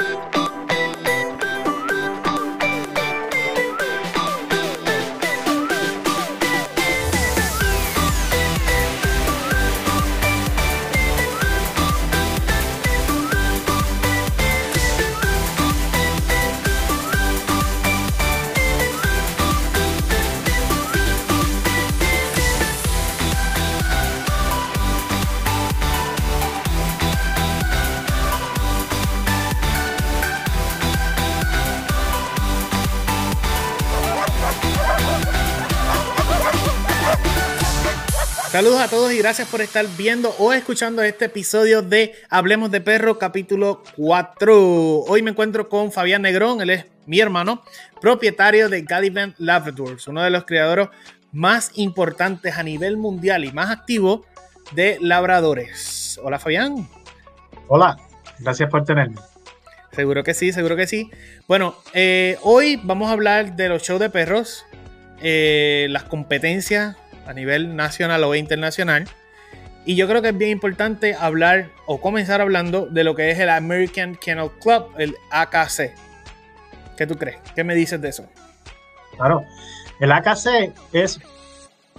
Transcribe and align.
Bye. 0.00 0.49
Saludos 38.60 38.80
a 38.82 38.88
todos 38.88 39.10
y 39.10 39.16
gracias 39.16 39.48
por 39.48 39.62
estar 39.62 39.86
viendo 39.96 40.34
o 40.38 40.52
escuchando 40.52 41.02
este 41.02 41.24
episodio 41.24 41.80
de 41.80 42.12
Hablemos 42.28 42.70
de 42.70 42.82
Perro 42.82 43.18
capítulo 43.18 43.82
4. 43.96 44.98
Hoy 44.98 45.22
me 45.22 45.30
encuentro 45.30 45.70
con 45.70 45.90
Fabián 45.90 46.20
Negrón, 46.20 46.60
él 46.60 46.68
es 46.68 46.84
mi 47.06 47.20
hermano, 47.20 47.62
propietario 48.02 48.68
de 48.68 48.82
Gallivant 48.82 49.34
Labradors, 49.38 50.06
uno 50.08 50.22
de 50.22 50.28
los 50.28 50.44
criadores 50.44 50.88
más 51.32 51.70
importantes 51.76 52.58
a 52.58 52.62
nivel 52.62 52.98
mundial 52.98 53.46
y 53.46 53.52
más 53.52 53.70
activo 53.70 54.26
de 54.72 54.98
labradores. 55.00 56.20
Hola 56.22 56.38
Fabián. 56.38 56.86
Hola, 57.66 57.96
gracias 58.40 58.68
por 58.68 58.84
tenerme. 58.84 59.16
Seguro 59.92 60.22
que 60.22 60.34
sí, 60.34 60.52
seguro 60.52 60.76
que 60.76 60.86
sí. 60.86 61.10
Bueno, 61.48 61.76
eh, 61.94 62.36
hoy 62.42 62.78
vamos 62.84 63.08
a 63.08 63.12
hablar 63.12 63.56
de 63.56 63.70
los 63.70 63.82
shows 63.84 64.00
de 64.00 64.10
perros, 64.10 64.66
eh, 65.22 65.86
las 65.88 66.04
competencias 66.04 66.98
a 67.30 67.32
nivel 67.32 67.76
nacional 67.76 68.24
o 68.24 68.34
internacional. 68.34 69.04
Y 69.86 69.94
yo 69.94 70.08
creo 70.08 70.20
que 70.20 70.30
es 70.30 70.36
bien 70.36 70.50
importante 70.50 71.14
hablar 71.14 71.68
o 71.86 72.00
comenzar 72.00 72.40
hablando 72.40 72.86
de 72.86 73.04
lo 73.04 73.14
que 73.14 73.30
es 73.30 73.38
el 73.38 73.48
American 73.48 74.16
Kennel 74.16 74.50
Club, 74.60 74.86
el 74.98 75.14
AKC. 75.30 75.94
¿Qué 76.96 77.06
tú 77.06 77.16
crees? 77.16 77.38
¿Qué 77.54 77.62
me 77.62 77.74
dices 77.76 78.00
de 78.00 78.08
eso? 78.08 78.26
Claro, 79.16 79.44
el 80.00 80.10
AKC 80.10 80.72
es 80.92 81.20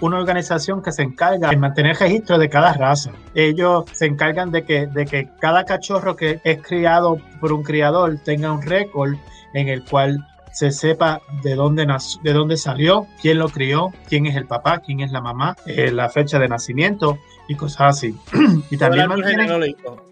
una 0.02 0.20
organización 0.20 0.84
que 0.84 0.92
se 0.92 1.04
encarga 1.04 1.50
de 1.50 1.56
mantener 1.56 1.96
registro 1.96 2.38
de 2.38 2.50
cada 2.50 2.74
raza. 2.74 3.12
Ellos 3.34 3.86
se 3.94 4.08
encargan 4.08 4.52
de 4.52 4.66
que, 4.66 4.88
de 4.88 5.06
que 5.06 5.30
cada 5.40 5.64
cachorro 5.64 6.18
que 6.18 6.42
es 6.44 6.62
criado 6.62 7.20
por 7.40 7.54
un 7.54 7.64
criador 7.64 8.20
tenga 8.24 8.52
un 8.52 8.62
récord 8.62 9.14
en 9.54 9.70
el 9.70 9.86
cual 9.86 10.28
se 10.52 10.72
sepa 10.72 11.22
de 11.44 11.56
dónde, 11.56 11.88
de 12.24 12.34
dónde 12.34 12.58
salió, 12.58 13.08
quién 13.22 13.40
lo 13.40 13.50
crió, 13.50 13.92
quién 14.08 14.26
es 14.26 14.36
el 14.36 14.46
papá, 14.46 14.80
quién 14.80 15.00
es 15.00 15.12
la 15.12 15.22
mamá, 15.22 15.56
eh, 15.66 15.92
la 15.92 16.10
fecha 16.10 16.40
de 16.40 16.48
nacimiento 16.48 17.20
y 17.48 17.56
cosas 17.56 17.98
así. 17.98 18.16
y 18.70 18.78
también 18.78 19.08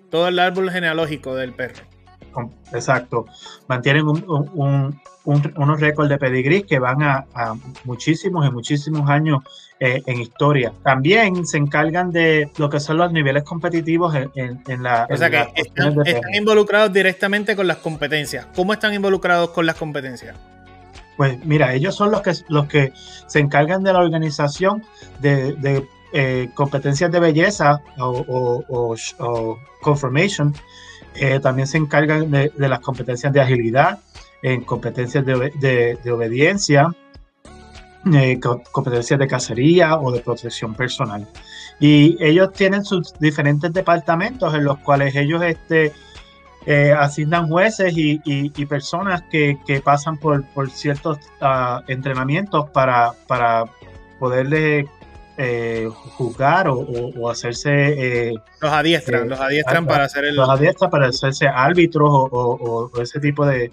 todo 0.10 0.28
el 0.28 0.40
árbol 0.40 0.72
genealógico 0.72 1.36
del 1.36 1.54
perro. 1.54 1.84
Exacto. 2.74 3.26
Mantienen 3.68 4.06
unos 4.06 5.80
récords 5.80 6.10
de 6.10 6.18
pedigrí 6.18 6.64
que 6.64 6.80
van 6.80 7.02
a, 7.04 7.26
muchísimos 7.84 8.48
y 8.48 8.52
muchísimos 8.52 9.10
años 9.10 9.44
eh, 9.80 10.02
en 10.06 10.22
historia. 10.22 10.74
También 10.84 11.46
se 11.46 11.58
encargan 11.58 12.12
de 12.12 12.52
lo 12.58 12.70
que 12.70 12.80
son 12.80 12.98
los 12.98 13.12
niveles 13.12 13.44
competitivos 13.44 14.16
en, 14.16 14.84
la. 14.84 15.08
O 15.10 15.18
sea 15.18 15.30
que 15.30 15.48
están, 15.56 15.96
involucrados 16.34 16.92
directamente 16.92 17.56
con 17.56 17.68
las 17.68 17.78
competencias. 17.78 18.48
¿Cómo 18.56 18.74
están 18.74 18.94
involucrados 18.94 19.50
con 19.52 19.66
las 19.66 19.76
competencias? 19.76 20.36
Pues 21.18 21.44
mira, 21.46 21.74
ellos 21.74 21.96
son 21.96 22.12
los 22.12 22.22
que, 22.22 22.32
los 22.48 22.68
que 22.68 22.94
se 23.28 23.40
encargan 23.40 23.84
de 23.84 23.92
la 23.92 24.00
organización 24.00 24.84
de, 25.20 25.86
eh, 26.14 26.50
competencias 26.56 27.12
de 27.12 27.20
belleza 27.20 27.82
o, 28.00 28.64
o 29.20 29.60
confirmation 29.82 30.56
eh, 31.16 31.40
también 31.40 31.68
se 31.68 31.78
encargan 31.78 32.32
de, 32.32 32.52
las 32.58 32.80
competencias 32.80 33.34
de 33.34 33.42
agilidad, 33.42 34.00
en 34.42 34.64
competencias 34.64 35.26
de, 35.26 35.98
obediencia, 36.12 36.94
eh, 38.14 38.40
competencias 38.72 39.20
de 39.20 39.28
cacería 39.28 40.00
o 40.00 40.12
de 40.12 40.22
protección 40.22 40.74
personal. 40.76 41.28
Y 41.80 42.18
ellos 42.24 42.54
tienen 42.54 42.84
sus 42.84 43.14
diferentes 43.20 43.72
departamentos 43.74 44.54
en 44.54 44.64
los 44.64 44.78
cuales 44.80 45.16
ellos 45.16 45.42
este, 45.44 45.94
eh, 46.66 46.94
asignan 46.98 47.48
jueces 47.48 47.94
y, 47.96 48.66
personas 48.66 49.24
que, 49.32 49.58
pasan 49.84 50.18
por, 50.18 50.46
ciertos 50.72 51.18
ah, 51.42 51.82
entrenamientos 51.88 52.70
para, 52.70 53.14
para 53.28 53.66
poderle 54.20 54.88
eh, 55.42 55.90
juzgar 56.18 56.68
o, 56.68 57.30
hacerse... 57.30 57.70
Eh, 57.72 58.34
los 58.60 58.72
adiestran, 58.74 59.24
eh, 59.24 59.30
los 59.30 59.40
adiestran 59.40 59.86
para 59.86 60.04
hacer 60.04 60.26
el... 60.26 60.36
Los 60.36 60.50
adiestran 60.50 60.92
para 60.92 61.08
hacerse 61.08 61.48
árbitros 61.48 62.10
o, 62.12 62.92
ese 63.02 63.22
tipo 63.22 63.46
de, 63.46 63.72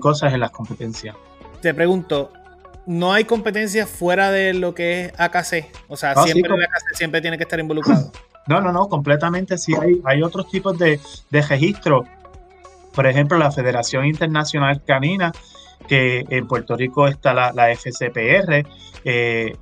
cosas 0.00 0.34
en 0.34 0.40
las 0.40 0.50
competencias. 0.50 1.14
Te 1.62 1.72
pregunto, 1.72 2.32
¿no 2.84 3.12
hay 3.12 3.24
competencias 3.26 3.88
fuera 3.88 4.32
de 4.32 4.54
lo 4.54 4.74
que 4.74 5.04
es 5.04 5.12
AKC? 5.16 5.70
O 5.86 5.96
sea, 5.96 6.16
siempre 6.16 6.52
AKC 6.52 6.94
siempre 6.96 7.20
tiene 7.20 7.36
que 7.36 7.44
estar 7.44 7.60
involucrado. 7.60 8.10
No, 8.48 8.60
no, 8.60 8.72
no, 8.72 8.88
completamente 8.88 9.56
sí 9.56 9.74
hay, 9.80 10.00
hay 10.04 10.22
otros 10.24 10.50
tipos 10.50 10.76
de, 10.80 10.98
de 11.30 11.42
registro. 11.42 12.06
Por 12.92 13.06
ejemplo, 13.06 13.38
la 13.38 13.52
Federación 13.52 14.04
Internacional 14.04 14.82
Canina, 14.84 15.30
que 15.86 16.24
en 16.28 16.48
Puerto 16.48 16.74
Rico 16.74 17.06
está 17.06 17.34
la, 17.34 17.52
la 17.52 17.72
FCPR, 17.72 18.66
eh, 19.04 19.56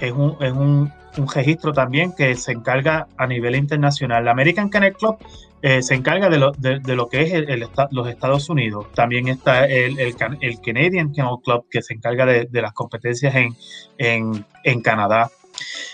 es 0.00 0.12
un, 0.12 0.36
es 0.40 0.52
un, 0.52 0.92
registro 1.34 1.72
también 1.72 2.12
que 2.12 2.36
se 2.36 2.52
encarga 2.52 3.08
a 3.16 3.26
nivel 3.26 3.56
internacional. 3.56 4.24
La 4.24 4.30
American 4.30 4.70
Kennel 4.70 4.92
Club 4.92 5.16
eh, 5.62 5.82
se 5.82 5.96
encarga 5.96 6.28
de 6.28 6.38
lo, 6.38 6.52
de, 6.52 6.78
lo 6.94 7.08
que 7.08 7.22
es 7.22 7.32
el, 7.32 7.66
los 7.90 8.08
Estados 8.08 8.48
Unidos. 8.48 8.86
También 8.94 9.26
está 9.26 9.66
el, 9.66 9.98
el, 9.98 10.14
Canadian 10.16 11.12
Kennel 11.12 11.38
Club 11.42 11.66
que 11.68 11.82
se 11.82 11.94
encarga 11.94 12.24
de, 12.24 12.48
las 12.52 12.72
competencias 12.72 13.34
en, 13.34 13.56
en, 13.98 14.44
en, 14.62 14.80
Canadá. 14.80 15.28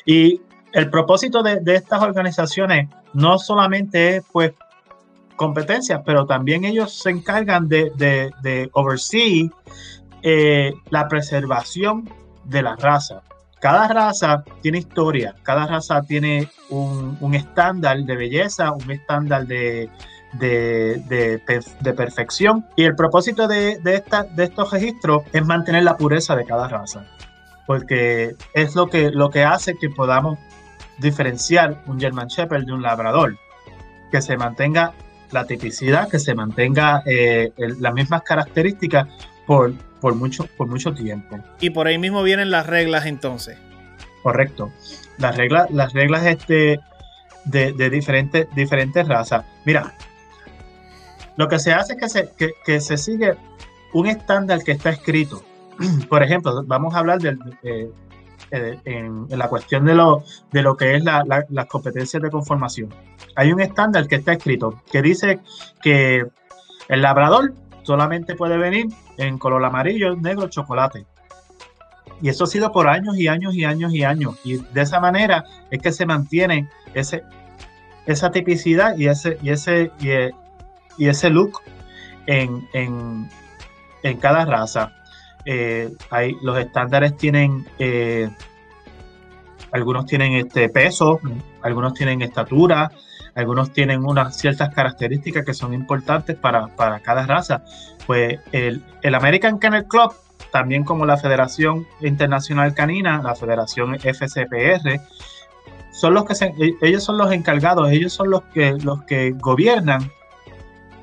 Y 0.05 0.43
el 0.75 0.91
propósito 0.91 1.43
de, 1.43 1.63
estas 1.75 2.03
organizaciones 2.03 2.91
no 3.15 3.39
solamente 3.39 4.17
es 4.17 4.25
pues 4.31 4.53
competencias, 5.37 6.03
pero 6.05 6.27
también 6.27 6.67
ellos 6.67 6.93
se 6.93 7.09
encargan 7.09 7.67
de, 7.69 7.93
de, 7.97 8.69
oversee 8.73 9.51
eh, 10.23 10.75
la 10.91 11.09
preservación 11.09 12.11
de 12.45 12.63
la 12.63 12.77
raza 12.77 13.23
cada 13.65 13.89
raza 13.89 14.45
tiene 14.61 14.77
historia, 14.77 15.35
cada 15.43 15.67
raza 15.67 16.03
tiene 16.03 16.51
un, 16.69 17.35
estándar 17.35 17.97
de 17.97 18.15
belleza, 18.15 18.73
un 18.73 18.91
estándar 18.91 19.47
de, 19.47 19.89
de, 20.35 21.95
perfección. 21.97 22.67
Y 22.77 22.85
el 22.85 22.95
propósito 22.95 23.49
de, 23.49 23.81
esta, 23.87 24.25
de 24.25 24.45
estos 24.45 24.71
registros 24.71 25.23
es 25.33 25.47
mantener 25.47 25.83
la 25.83 25.97
pureza 25.97 26.37
de 26.37 26.45
cada 26.45 26.69
raza, 26.69 27.07
porque 27.67 28.37
es 28.53 28.75
lo 28.75 28.89
que, 28.89 29.11
lo 29.11 29.31
que 29.31 29.45
hace 29.45 29.75
que 29.77 29.89
podamos 29.89 30.39
diferenciar 30.99 31.83
un 31.87 31.99
German 31.99 32.27
Shepherd 32.27 32.67
de 32.67 32.73
un 32.75 32.83
labrador, 32.83 33.35
que 34.11 34.21
se 34.21 34.37
mantenga 34.37 34.93
la 35.31 35.47
tipicidad, 35.47 36.11
que 36.11 36.19
se 36.19 36.35
mantenga 36.35 37.03
eh, 37.07 37.51
las 37.57 37.95
mismas 37.95 38.25
características 38.25 39.09
por 39.47 39.73
por 40.05 40.17
mucho, 40.17 40.47
por 40.59 40.67
mucho 40.67 40.93
tiempo. 40.93 41.39
Y 41.61 41.71
por 41.71 41.87
ahí 41.87 41.97
mismo 41.97 42.23
vienen 42.23 42.51
las 42.51 42.67
reglas 42.67 43.07
entonces. 43.07 43.57
Correcto. 44.23 44.71
Las 45.17 45.35
reglas, 45.35 45.71
las 45.71 45.95
reglas 45.95 46.27
este, 46.27 46.79
de, 47.47 47.73
diferentes, 47.89 48.47
diferentes 48.55 49.09
razas. 49.09 49.47
Mira, 49.65 49.95
lo 51.39 51.49
que 51.49 51.59
se 51.59 51.73
hace 51.73 51.95
es 51.95 51.99
que 51.99 52.09
se, 52.11 52.31
que, 52.67 52.81
se 52.83 52.99
sigue 52.99 53.35
un 53.95 54.07
estándar 54.07 54.63
que 54.63 54.73
está 54.73 54.91
escrito. 54.91 55.43
Por 56.11 56.23
ejemplo, 56.23 56.63
vamos 56.67 56.95
a 56.95 56.99
hablar 56.99 57.19
de, 57.21 57.39
eh, 57.63 58.79
en, 58.85 59.27
la 59.31 59.49
cuestión 59.49 59.87
de 59.87 59.95
lo, 59.95 60.23
de 60.53 60.61
lo 60.61 60.77
que 60.77 60.97
es 60.97 61.03
la, 61.03 61.25
las 61.49 61.67
competencias 61.67 62.23
de 62.23 62.31
conformación. 62.31 62.91
Hay 63.37 63.55
un 63.55 63.63
estándar 63.63 64.07
que 64.07 64.17
está 64.17 64.35
escrito 64.35 64.83
que 64.93 65.01
dice 65.01 65.41
que 65.83 66.27
el 66.91 67.01
labrador 67.01 67.55
solamente 67.85 68.35
puede 68.35 68.59
venir 68.59 68.89
en 69.17 69.39
color 69.39 69.65
amarillo, 69.65 70.17
negro, 70.17 70.49
chocolate. 70.49 71.07
Y 72.23 72.29
eso 72.29 72.45
ha 72.45 72.47
sido 72.47 72.73
por 72.73 72.89
años 72.89 73.19
y 73.19 73.29
años 73.29 73.55
y 73.55 73.65
años 73.65 73.93
y 73.93 74.05
años. 74.05 74.37
Y 74.45 74.57
de 74.57 74.83
esa 74.83 75.01
manera 75.01 75.45
es 75.71 75.81
que 75.81 75.93
se 75.93 76.07
mantiene 76.07 76.69
ese, 76.95 77.23
esa 78.07 78.31
tipicidad 78.31 78.97
y 78.97 79.09
ese, 79.09 79.39
y 79.43 79.51
ese, 79.51 79.91
y, 80.99 81.09
ese 81.09 81.31
look 81.31 81.61
en, 82.27 83.29
cada 84.21 84.45
raza. 84.45 84.93
Eh, 85.45 85.91
hay, 86.11 86.37
los 86.43 86.59
estándares 86.59 87.17
tienen, 87.17 87.67
eh, 87.79 88.31
algunos 89.73 90.07
tienen 90.07 90.35
este 90.35 90.69
peso, 90.69 91.21
algunos 91.63 91.95
tienen 91.95 92.23
estatura, 92.23 92.91
algunos 93.35 93.73
tienen 93.73 94.05
unas 94.05 94.37
ciertas 94.37 94.75
características 94.75 95.45
que 95.45 95.55
son 95.55 95.75
importantes 95.75 96.37
para, 96.37 96.69
cada 97.03 97.27
raza. 97.27 97.65
Pues 98.07 98.39
el, 98.53 98.83
el 99.03 99.15
American 99.15 99.59
Kennel 99.59 99.87
Club, 99.87 100.15
también 100.53 100.85
como 100.85 101.05
la 101.07 101.17
Federación 101.17 101.87
Internacional 102.01 102.75
Canina, 102.75 103.23
la 103.23 103.35
Federación 103.35 103.97
FCPR, 103.97 105.01
son 105.95 106.15
los 106.15 106.25
que 106.25 106.35
e, 106.45 106.75
ellos 106.83 107.05
son 107.05 107.19
los 107.19 107.33
encargados, 107.33 107.91
ellos 107.91 108.13
son 108.13 108.31
los 108.31 108.43
que, 108.53 108.73
los 108.73 109.03
que 109.05 109.31
gobiernan 109.31 110.11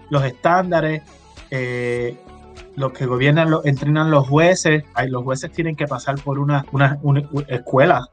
los 0.10 0.24
estándares, 0.26 1.02
eh, 1.50 2.18
los 2.76 2.92
que 2.92 3.06
gobiernan, 3.06 3.50
los, 3.50 3.66
entrenan 3.66 4.12
los 4.12 4.28
jueces. 4.28 4.84
los 5.08 5.24
jueces 5.24 5.52
tienen 5.52 5.76
que 5.76 5.88
pasar 5.88 6.16
por 6.22 6.38
una, 6.40 6.66
una, 6.72 7.00
escuela, 7.48 8.10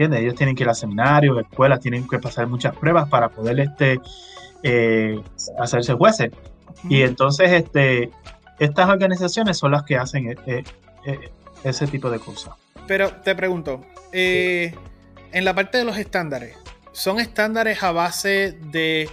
¿entiendes? 0.00 0.20
Ellos 0.20 0.34
tienen 0.34 0.56
que 0.56 0.62
ir 0.62 0.68
a 0.68 0.74
seminarios, 0.74 1.38
escuelas, 1.38 1.80
tienen 1.80 2.08
que 2.08 2.18
pasar 2.18 2.46
muchas 2.46 2.74
pruebas 2.74 3.06
para 3.10 3.28
poder 3.28 3.60
este, 3.60 4.00
eh, 4.62 5.20
hacerse 5.58 5.92
jueces. 5.92 6.32
Y 6.88 7.02
entonces 7.02 7.50
este, 7.52 8.10
estas 8.58 8.88
organizaciones 8.88 9.58
son 9.58 9.72
las 9.72 9.82
que 9.82 9.96
hacen 9.96 10.38
eh, 10.46 10.64
ese 11.64 11.86
tipo 11.86 12.10
de 12.10 12.18
cosas. 12.18 12.54
Pero 12.86 13.10
te 13.10 13.34
pregunto, 13.34 13.84
eh, 14.10 14.74
en 15.32 15.44
la 15.44 15.54
parte 15.54 15.76
de 15.76 15.84
los 15.84 15.98
estándares, 15.98 16.56
¿son 16.92 17.20
estándares 17.20 17.82
a 17.82 17.92
base 17.92 18.58
de 18.72 19.06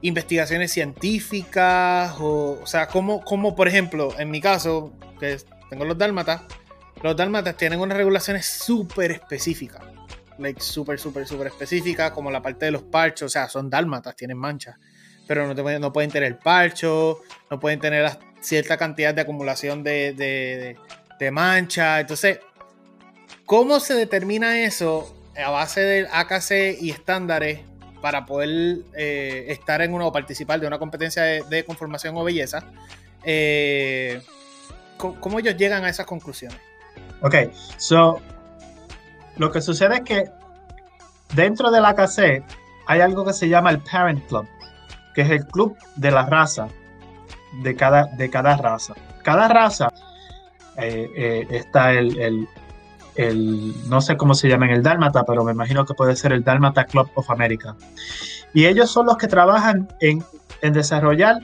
investigaciones 0.00 0.72
científicas? 0.72 2.14
O, 2.18 2.60
o 2.62 2.66
sea, 2.66 2.86
como, 2.86 3.22
como 3.22 3.54
por 3.54 3.68
ejemplo, 3.68 4.08
en 4.18 4.30
mi 4.30 4.40
caso, 4.40 4.94
que 5.20 5.36
tengo 5.68 5.84
los 5.84 5.98
dálmatas, 5.98 6.40
los 7.02 7.14
dálmatas 7.14 7.58
tienen 7.58 7.78
unas 7.78 7.98
regulaciones 7.98 8.46
súper 8.46 9.10
específicas. 9.10 9.93
Like, 10.38 10.60
súper, 10.60 10.98
súper, 10.98 11.26
súper 11.26 11.48
específicas, 11.48 12.10
como 12.10 12.30
la 12.30 12.42
parte 12.42 12.66
de 12.66 12.72
los 12.72 12.82
parchos, 12.82 13.26
o 13.26 13.28
sea, 13.28 13.48
son 13.48 13.70
dálmatas, 13.70 14.16
tienen 14.16 14.36
manchas, 14.36 14.76
pero 15.26 15.52
no, 15.52 15.78
no 15.78 15.92
pueden 15.92 16.10
tener 16.10 16.38
parcho, 16.38 17.20
no 17.50 17.60
pueden 17.60 17.80
tener 17.80 18.10
cierta 18.40 18.76
cantidad 18.76 19.14
de 19.14 19.20
acumulación 19.22 19.82
de, 19.82 20.12
de. 20.12 20.76
Entonces, 21.20 22.40
¿cómo 23.46 23.80
se 23.80 23.94
determina 23.94 24.60
eso 24.60 25.16
a 25.42 25.50
base 25.50 25.80
del 25.80 26.06
AKC 26.12 26.82
y 26.82 26.90
estándares 26.90 27.60
para 28.04 28.26
poder 28.26 28.80
eh, 28.94 29.46
estar 29.48 29.80
en 29.80 29.94
uno 29.94 30.08
o 30.08 30.12
participar 30.12 30.60
de 30.60 30.66
una 30.66 30.78
competencia 30.78 31.22
de, 31.22 31.64
conformación 31.64 32.14
o 32.18 32.22
belleza, 32.22 32.62
eh, 33.24 34.20
¿cómo, 34.98 35.38
ellos 35.38 35.56
llegan 35.56 35.84
a 35.84 35.88
esas 35.88 36.04
conclusiones? 36.04 36.58
Ok, 37.22 37.34
so 37.78 38.20
lo 39.36 39.50
que 39.50 39.60
sucede 39.60 39.96
es 39.96 40.00
que 40.02 40.30
dentro 41.34 41.70
del 41.70 41.84
AKC 41.84 42.44
hay 42.86 43.00
algo 43.00 43.24
que 43.24 43.32
se 43.32 43.48
llama 43.48 43.70
el 43.70 43.80
Parent 43.80 44.26
Club, 44.28 44.46
que 45.14 45.22
es 45.22 45.30
el 45.30 45.46
club 45.46 45.76
de 45.96 46.10
la 46.10 46.26
raza 46.26 46.68
de 47.62 47.74
cada, 47.76 48.06
de 48.16 48.30
cada 48.30 48.56
raza. 48.56 48.94
Cada 49.22 49.48
raza 49.48 49.88
eh, 50.76 51.46
está 51.50 51.92
el, 51.92 52.46
el, 53.16 53.88
no 53.88 54.00
sé 54.00 54.16
cómo 54.16 54.34
se 54.34 54.48
llama 54.48 54.66
en 54.66 54.72
el 54.72 54.82
Dálmata, 54.82 55.24
pero 55.24 55.44
me 55.44 55.52
imagino 55.52 55.84
que 55.84 55.94
puede 55.94 56.16
ser 56.16 56.32
el 56.32 56.42
Dálmata 56.42 56.84
Club 56.84 57.10
of 57.14 57.30
America. 57.30 57.76
Y 58.52 58.66
ellos 58.66 58.90
son 58.90 59.06
los 59.06 59.16
que 59.16 59.26
trabajan 59.26 59.88
en, 60.00 60.24
desarrollar 60.62 61.40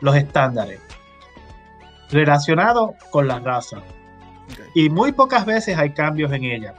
los 0.00 0.16
estándares 0.16 0.80
relacionados 2.10 2.92
con 3.10 3.28
la 3.28 3.38
raza. 3.40 3.78
Y 4.74 4.88
muy 4.88 5.12
pocas 5.12 5.44
veces 5.44 5.76
hay 5.76 5.90
cambios 5.90 6.32
en 6.32 6.44
ella. 6.44 6.74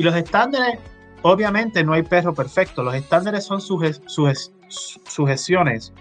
Y 0.00 0.02
los 0.02 0.16
estándares, 0.16 0.78
obviamente 1.20 1.84
no 1.84 1.92
hay 1.92 2.02
perro 2.02 2.32
perfecto, 2.32 2.82
los 2.82 2.94
estándares 2.94 3.44
son 3.44 3.60
sugestiones 3.60 5.92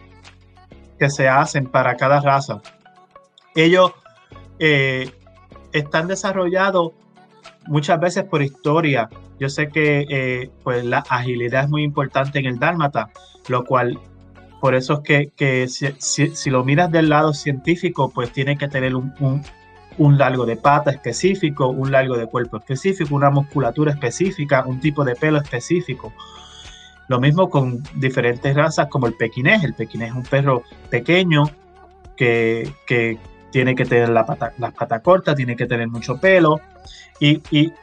que 0.97 1.09
se 1.09 1.27
hacen 1.27 1.65
para 1.65 1.97
cada 1.97 2.21
raza. 2.21 2.61
Ellos 3.55 3.91
eh, 4.57 5.11
están 5.73 6.07
desarrollados 6.07 6.93
muchas 7.67 7.99
veces 7.99 8.23
por 8.23 8.41
historia. 8.41 9.09
Yo 9.37 9.49
sé 9.49 9.67
que 9.67 10.05
eh, 10.09 10.49
pues 10.63 10.85
la 10.85 10.99
agilidad 10.99 11.65
es 11.65 11.69
muy 11.69 11.83
importante 11.83 12.39
en 12.39 12.45
el 12.45 12.57
dálmata, 12.57 13.09
lo 13.49 13.65
cual 13.65 13.99
por 14.61 14.75
eso 14.75 14.93
es 14.93 14.99
que, 15.01 15.29
que 15.35 15.67
si, 15.67 16.49
lo 16.49 16.63
miras 16.63 16.89
del 16.89 17.09
lado 17.09 17.33
científico, 17.33 18.13
pues 18.15 18.31
tiene 18.31 18.57
que 18.57 18.69
tener 18.69 18.95
un, 18.95 19.43
un, 19.99 20.17
largo 20.17 20.45
de 20.45 20.55
pata 20.55 20.91
específico, 20.91 21.67
un 21.67 21.91
largo 21.91 22.17
de 22.17 22.25
cuerpo 22.25 22.57
específico, 22.57 23.13
una 23.13 23.29
musculatura 23.29 23.91
específica, 23.91 24.65
un 24.65 24.79
tipo 24.79 25.05
de 25.05 25.15
pelo 25.15 25.37
específico. 25.37 26.11
Lo 27.07 27.19
mismo 27.19 27.49
con 27.49 27.83
diferentes 27.95 28.55
razas 28.55 28.87
como 28.87 29.07
el 29.07 29.13
pequinés. 29.13 29.63
El 29.63 29.73
pequinés 29.73 30.09
es 30.09 30.15
un 30.15 30.23
perro 30.23 30.63
pequeño 30.89 31.49
que, 32.15 32.71
que 32.85 33.17
tiene 33.51 33.75
que 33.75 33.85
tener 33.85 34.09
la 34.09 34.25
pata, 34.25 34.53
las 34.57 34.73
patas 34.73 35.01
cortas, 35.01 35.35
tiene 35.35 35.55
que 35.55 35.65
tener 35.65 35.87
mucho 35.87 36.19
pelo. 36.19 36.59
Y, 37.19 37.41
y 37.51 37.73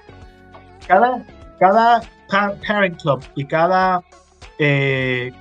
cada, 0.87 1.25
cada 1.59 2.03
parent 2.67 3.01
club 3.01 3.23
y 3.35 3.45
cada 3.47 4.03
eh, 4.59 5.33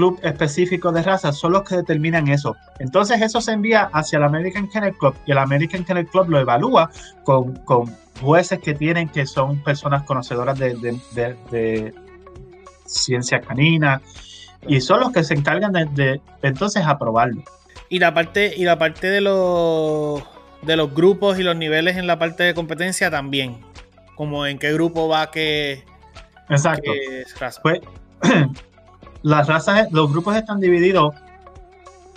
club 0.00 0.18
específico 0.22 0.92
de 0.92 1.02
raza 1.02 1.30
son 1.30 1.52
los 1.52 1.62
que 1.62 1.76
determinan 1.76 2.26
eso. 2.28 2.56
Entonces 2.78 3.20
eso 3.20 3.42
se 3.42 3.52
envía 3.52 3.90
hacia 3.92 4.16
el 4.16 4.22
American 4.22 4.66
Kennel 4.66 4.96
Club 4.96 5.14
y 5.26 5.32
el 5.32 5.38
American 5.38 5.84
Kennel 5.84 6.06
Club 6.06 6.30
lo 6.30 6.38
evalúa 6.40 6.90
con, 7.22 7.54
con 7.66 7.94
jueces 8.18 8.60
que 8.60 8.72
tienen 8.72 9.10
que 9.10 9.26
son 9.26 9.62
personas 9.62 10.04
conocedoras 10.04 10.58
de, 10.58 10.74
de, 10.74 11.36
de, 11.50 11.94
ciencia 12.86 13.42
canina 13.42 14.00
y 14.66 14.80
son 14.80 15.00
los 15.00 15.12
que 15.12 15.22
se 15.22 15.34
encargan 15.34 15.72
de, 15.94 16.20
entonces 16.40 16.82
aprobarlo. 16.86 17.42
Y 17.90 17.98
la 17.98 18.14
parte, 18.14 18.54
y 18.56 18.64
la 18.64 18.78
parte 18.78 19.10
de 19.10 19.20
los 19.20 20.22
de 20.62 20.76
los 20.76 20.94
grupos 20.94 21.38
y 21.38 21.42
los 21.42 21.56
niveles 21.56 21.98
en 21.98 22.06
la 22.06 22.18
parte 22.18 22.42
de 22.42 22.54
competencia 22.54 23.10
también. 23.10 23.60
Como 24.14 24.46
en 24.46 24.58
qué 24.58 24.72
grupo 24.72 25.08
va 25.08 25.30
que. 25.30 25.84
Exacto. 26.48 26.90
Pues, 27.62 27.80
las 29.22 29.46
razas, 29.46 29.90
los 29.92 30.10
grupos 30.10 30.36
están 30.36 30.60
divididos. 30.60 31.14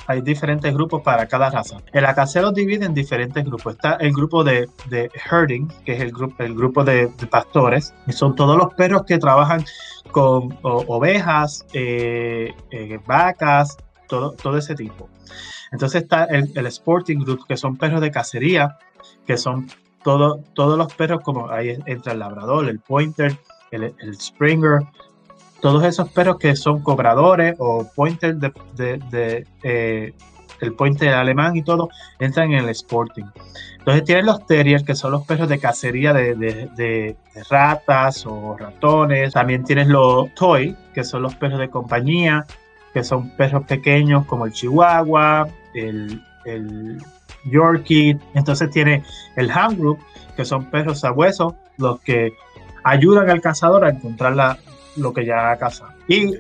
Hay 0.06 0.22
diferentes 0.22 0.74
grupos 0.74 1.02
para 1.02 1.28
cada 1.28 1.50
raza. 1.50 1.78
El 1.94 2.06
AKC 2.06 2.36
los 2.42 2.54
divide 2.54 2.86
en 2.86 2.94
diferentes 2.94 3.46
grupos. 3.46 3.76
Está 3.76 3.94
el 3.96 4.12
grupo 4.12 4.44
de, 4.44 4.68
de 4.90 5.10
herding, 5.30 5.68
que 5.86 5.94
es 5.94 6.02
el 6.02 6.12
grupo, 6.12 6.44
el 6.44 6.54
grupo 6.54 6.84
de, 6.84 7.08
pastores, 7.30 7.94
y 8.06 8.12
son 8.12 8.36
todos 8.36 8.58
los 8.58 8.74
perros 8.74 9.04
que 9.04 9.18
trabajan 9.18 9.64
con 10.12 10.58
ovejas, 10.62 11.66
eh, 11.74 12.54
eh, 12.72 13.00
vacas, 13.08 13.78
todo, 14.10 14.32
todo 14.32 14.58
ese 14.58 14.76
tipo. 14.76 15.10
Entonces 15.74 16.04
está 16.04 16.26
el, 16.26 16.68
Sporting 16.68 17.18
Group, 17.20 17.48
que 17.48 17.58
son 17.58 17.78
perros 17.78 18.00
de 18.00 18.12
cacería, 18.12 18.78
que 19.26 19.38
son 19.38 19.68
todo, 20.04 20.40
todos 20.54 20.78
los 20.78 20.94
perros, 20.94 21.22
como 21.24 21.50
ahí 21.50 21.76
entra 21.88 22.14
el 22.14 22.20
labrador, 22.20 22.70
el 22.70 22.80
pointer, 22.80 23.36
el, 23.72 23.92
Springer, 24.14 24.82
todos 25.64 25.86
esos 25.86 26.10
perros 26.10 26.40
que 26.40 26.58
son 26.58 26.84
cobradores 26.84 27.56
o 27.58 27.90
pointer 27.96 28.36
de, 28.36 29.48
eh, 29.64 30.14
el 30.60 30.74
pointer 30.74 31.14
alemán 31.14 31.56
y 31.56 31.64
todo, 31.64 31.88
entran 32.20 32.52
en 32.52 32.66
el 32.66 32.70
Sporting. 32.72 33.24
Entonces 33.80 34.04
tienen 34.04 34.26
los 34.26 34.46
terriers, 34.46 34.84
que 34.84 34.94
son 34.94 35.14
los 35.14 35.26
perros 35.26 35.48
de 35.48 35.60
cacería 35.60 36.12
de, 36.12 36.36
de, 36.36 37.16
ratas 37.50 38.26
o 38.26 38.58
ratones. 38.58 39.32
También 39.32 39.64
tienes 39.64 39.88
los 39.88 40.36
toy, 40.36 40.76
que 40.94 41.06
son 41.06 41.22
los 41.22 41.34
perros 41.36 41.60
de 41.60 41.70
compañía, 41.70 42.46
que 42.94 43.06
son 43.06 43.30
perros 43.30 43.64
pequeños 43.64 44.26
como 44.26 44.46
el 44.46 44.52
chihuahua, 44.52 45.48
el, 45.74 46.22
el 46.44 46.98
Yorkie. 47.46 48.20
Entonces 48.34 48.70
tiene 48.70 49.02
el 49.38 49.50
Ham 49.50 49.78
Group, 49.78 50.00
que 50.36 50.44
son 50.44 50.66
perros 50.66 51.00
sabuesos, 51.00 51.54
los 51.78 52.02
que 52.02 52.34
ayudan 52.84 53.30
al 53.30 53.40
cazador 53.40 53.86
a 53.86 53.92
encontrar 53.92 54.36
lo 54.98 55.14
que 55.14 55.26
ya 55.26 55.52
ha 55.52 55.58
cazado. 55.58 55.94
Y 56.08 56.36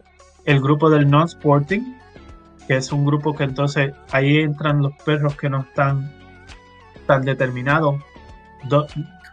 el 0.46 0.62
grupo 0.62 0.90
del 0.90 1.10
Non-Sporting, 1.10 1.82
que 2.68 2.78
es 2.78 2.92
un 2.92 3.06
grupo 3.06 3.36
que 3.36 3.44
entonces 3.44 3.94
ahí 4.12 4.38
entran 4.38 4.82
los 4.82 4.94
perros 5.04 5.36
que 5.36 5.50
no 5.50 5.62
están 5.62 6.12
tan 7.06 7.24
determinados 7.24 8.02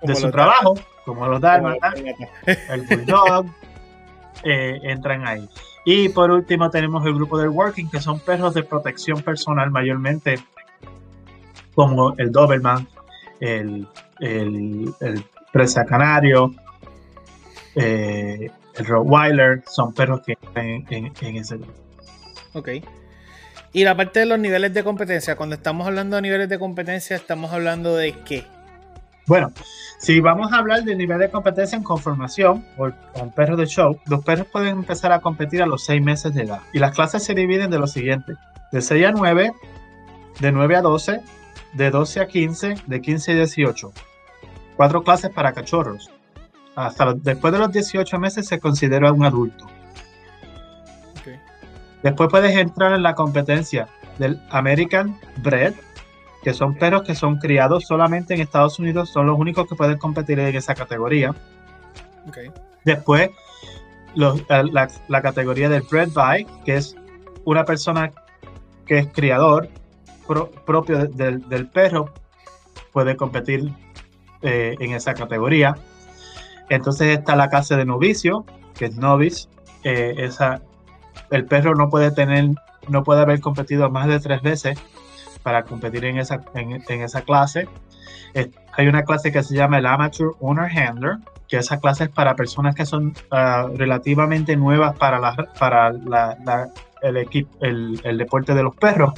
de 0.02 0.14
su 0.14 0.30
trabajo, 0.30 0.74
como 1.04 1.26
los 1.26 1.40
Dalmatas, 1.40 1.94
el 2.46 2.82
Bulldog, 2.82 3.46
eh, 4.44 4.78
entran 4.82 5.26
ahí. 5.26 5.48
Y 5.84 6.08
por 6.10 6.30
último 6.30 6.70
tenemos 6.70 7.04
el 7.06 7.14
grupo 7.14 7.38
del 7.38 7.48
Working, 7.48 7.88
que 7.88 8.00
son 8.00 8.20
perros 8.20 8.54
de 8.54 8.62
protección 8.62 9.22
personal 9.22 9.70
mayormente, 9.70 10.38
como 11.74 12.14
el 12.18 12.30
Doberman, 12.30 12.86
el, 13.40 13.86
el, 14.18 15.24
Presa 15.52 15.84
Canario, 15.84 16.54
eh, 17.74 18.50
el 18.80 18.86
Rottweiler, 18.86 19.62
son 19.66 19.92
perros 19.92 20.22
que 20.26 20.32
están 20.32 20.66
en, 20.90 21.36
ese 21.36 21.56
grupo. 21.56 21.72
Ok. 22.54 22.68
Y 23.72 23.84
la 23.84 23.96
parte 23.96 24.20
de 24.20 24.26
los 24.26 24.38
niveles 24.38 24.74
de 24.74 24.82
competencia, 24.82 25.36
cuando 25.36 25.54
estamos 25.54 25.86
hablando 25.86 26.16
de 26.16 26.22
niveles 26.22 26.48
de 26.48 26.58
competencia, 26.58 27.14
estamos 27.14 27.52
hablando 27.52 27.94
de 27.94 28.12
qué? 28.24 28.44
Bueno, 29.26 29.52
si 29.98 30.18
vamos 30.18 30.52
a 30.52 30.56
hablar 30.56 30.82
del 30.82 30.98
nivel 30.98 31.20
de 31.20 31.30
competencia 31.30 31.76
en 31.76 31.84
conformación 31.84 32.64
o 32.76 32.90
con 33.12 33.30
perros 33.30 33.58
de 33.58 33.66
show, 33.66 34.00
los 34.06 34.24
perros 34.24 34.48
pueden 34.50 34.78
empezar 34.78 35.12
a 35.12 35.20
competir 35.20 35.62
a 35.62 35.66
los 35.66 35.84
6 35.84 36.02
meses 36.02 36.34
de 36.34 36.42
edad. 36.42 36.60
Y 36.72 36.80
las 36.80 36.94
clases 36.96 37.22
se 37.22 37.34
dividen 37.34 37.70
de 37.70 37.78
lo 37.78 37.86
siguiente: 37.86 38.32
de 38.72 38.80
6 38.80 39.06
a 39.06 39.12
9, 39.12 39.52
de 40.40 40.52
9 40.52 40.76
a 40.76 40.80
12, 40.82 41.20
de 41.74 41.90
12 41.90 42.20
a 42.20 42.26
15, 42.26 42.74
de 42.86 43.00
15 43.00 43.32
a 43.32 43.34
18. 43.36 43.92
Cuatro 44.76 45.04
clases 45.04 45.30
para 45.30 45.52
cachorros. 45.52 46.10
Hasta 46.86 47.12
después 47.14 47.52
de 47.52 47.58
los 47.58 47.70
18 47.72 48.18
meses 48.18 48.46
se 48.46 48.58
considera 48.58 49.12
un 49.12 49.24
adulto. 49.24 49.66
Después 52.02 52.30
puedes 52.30 52.56
entrar 52.56 52.94
en 52.94 53.02
la 53.02 53.14
competencia 53.14 53.86
del 54.18 54.40
American 54.48 55.20
Bred, 55.42 55.74
que 56.42 56.54
son 56.54 56.74
perros 56.74 57.02
que 57.02 57.14
son 57.14 57.36
criados 57.36 57.84
solamente 57.86 58.32
en 58.32 58.40
Estados 58.40 58.78
Unidos, 58.78 59.10
son 59.10 59.26
los 59.26 59.38
únicos 59.38 59.68
que 59.68 59.74
pueden 59.74 59.98
competir 59.98 60.38
en 60.38 60.56
esa 60.56 60.74
categoría. 60.74 61.34
Después, 62.86 63.28
la, 64.14 65.22
categoría 65.22 65.68
del 65.68 65.82
Bred 65.82 66.10
By, 66.14 66.46
que 66.64 66.76
es 66.76 66.96
una 67.44 67.66
persona 67.66 68.12
que 68.86 69.00
es 69.00 69.06
criador 69.08 69.68
propio 70.64 71.06
del 71.06 71.68
perro, 71.68 72.14
puede 72.92 73.16
competir 73.16 73.70
eh, 74.40 74.74
en 74.80 74.92
esa 74.92 75.12
categoría. 75.12 75.76
Entonces 76.70 77.18
está 77.18 77.36
la 77.36 77.50
clase 77.50 77.76
de 77.76 77.84
novicio, 77.84 78.46
que 78.74 78.86
es 78.86 78.96
novice. 78.96 79.48
Eh, 79.84 80.30
el 81.30 81.44
perro 81.44 81.74
no 81.74 81.90
puede 81.90 82.12
tener, 82.12 82.50
no 82.88 83.02
puede 83.02 83.20
haber 83.20 83.40
competido 83.40 83.90
más 83.90 84.06
de 84.06 84.20
tres 84.20 84.40
veces 84.40 84.78
para 85.42 85.64
competir 85.64 86.04
en 86.04 86.18
esa, 86.18 86.42
en, 86.54 86.82
esa 87.02 87.22
clase. 87.22 87.68
hay 88.72 88.86
una 88.86 89.02
clase 89.02 89.32
que 89.32 89.42
se 89.42 89.54
llama 89.54 89.78
el 89.78 89.86
Amateur 89.86 90.32
Owner 90.40 90.70
Handler, 90.70 91.18
que 91.48 91.56
esa 91.56 91.80
clase 91.80 92.04
es 92.04 92.10
para 92.10 92.36
personas 92.36 92.74
que 92.76 92.86
son 92.86 93.14
ah, 93.32 93.66
relativamente 93.74 94.54
nuevas 94.54 94.96
para, 94.96 95.18
la, 95.18 95.34
para 95.58 95.88
el, 97.02 98.00
el, 98.04 98.18
deporte 98.18 98.54
de 98.54 98.62
los 98.62 98.76
perros, 98.76 99.14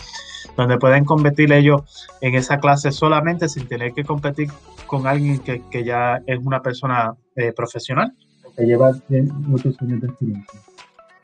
donde 0.57 0.79
pueden 0.79 1.05
competir 1.05 1.53
ellos 1.53 2.09
en 2.23 2.35
esa 2.35 2.59
clase 2.59 2.93
solamente 2.93 3.49
sin 3.49 3.67
tener 3.67 3.93
que 3.93 4.05
competir 4.05 4.49
con 4.93 5.07
alguien 5.07 5.39
que, 5.39 5.63
que 5.71 5.85
ya 5.85 6.21
es 6.27 6.39
una 6.39 6.61
persona 6.61 7.15
eh, 7.35 7.51
profesional, 7.57 8.13
que 8.55 8.67
lleva 8.67 8.93
muchos 9.09 9.75
años 9.81 10.03
de 10.03 10.09
experiencia. 10.09 10.61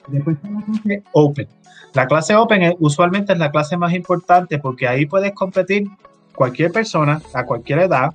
Después 0.07 0.37
está 0.37 0.49
la 0.49 0.63
clase 0.65 1.03
Open. 1.13 1.49
La 1.93 2.07
clase 2.07 2.35
Open 2.35 2.77
usualmente 2.79 3.35
es 3.35 3.39
la 3.39 3.51
clase 3.51 3.77
más 3.77 3.93
importante 3.93 4.59
porque 4.59 4.89
ahí 4.89 5.05
puedes 5.05 5.33
competir 5.33 5.87
cualquier 6.35 6.73
persona 6.73 7.21
a 7.35 7.45
cualquier 7.45 7.81
edad, 7.81 8.11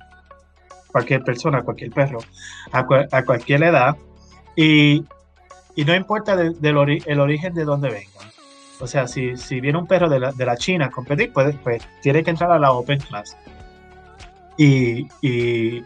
cualquier 0.90 1.22
persona, 1.22 1.62
cualquier 1.62 1.92
perro, 1.92 2.18
a, 2.72 2.84
a 3.12 3.24
cualquier 3.24 3.62
edad, 3.62 3.96
y, 4.56 5.04
y 5.76 5.84
no 5.84 5.94
importa 5.94 6.34
de, 6.34 6.52
el 7.06 7.20
origen 7.20 7.54
de 7.54 7.64
dónde 7.64 7.90
vengan. 7.90 8.28
O 8.80 8.88
sea, 8.88 9.06
si, 9.06 9.36
si 9.36 9.60
viene 9.60 9.78
un 9.78 9.86
perro 9.86 10.08
de 10.08 10.18
la, 10.18 10.32
de 10.32 10.44
la 10.44 10.56
China 10.56 10.86
a 10.86 10.90
competir, 10.90 11.32
pues, 11.32 11.54
pues 11.62 11.86
tiene 12.02 12.24
que 12.24 12.30
entrar 12.30 12.50
a 12.50 12.58
la 12.58 12.72
Open 12.72 12.98
Class. 12.98 13.36
Y, 14.56 15.08
y 15.20 15.84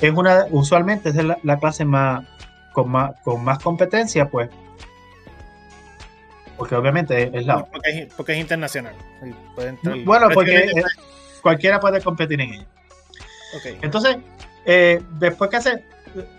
es 0.00 0.12
una, 0.12 0.46
usualmente 0.50 1.10
es 1.10 1.16
la, 1.16 1.38
la 1.42 1.58
clase 1.58 1.84
más 1.84 2.24
con, 2.72 2.90
más, 2.90 3.12
con 3.22 3.44
más 3.44 3.58
competencia, 3.60 4.28
pues 4.28 4.50
porque 6.56 6.74
obviamente 6.76 7.30
es 7.32 7.46
la... 7.46 7.64
Porque 7.64 7.90
es, 7.90 8.14
porque 8.14 8.32
es 8.32 8.38
internacional. 8.38 8.94
bueno, 10.04 10.28
porque 10.32 10.70
cualquiera 11.42 11.80
puede 11.80 12.00
competir 12.00 12.40
en 12.40 12.54
ella. 12.54 12.66
Entonces, 13.82 14.16
eh, 14.64 15.02
después 15.18 15.50
que 15.50 15.56
hace, 15.56 15.84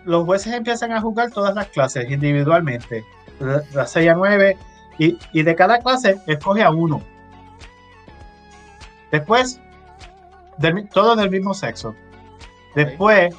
los 0.06 0.26
jueces 0.26 0.54
empiezan 0.54 0.92
a 0.92 1.02
jugar 1.02 1.32
todas 1.32 1.56
las 1.56 1.68
clases 1.68 2.10
individualmente, 2.10 3.04
las 3.74 3.92
6 3.92 4.10
a 4.10 4.14
9, 4.14 4.58
y, 4.98 5.18
y, 5.34 5.44
de 5.44 5.56
cada 5.56 5.80
clase 5.80 6.18
escoge 6.26 6.64
a 6.64 6.70
uno. 6.72 7.02
Después, 9.12 9.60
todos 10.94 11.18
del 11.18 11.30
mismo 11.30 11.54
sexo. 11.54 11.96
Después, 12.76 13.34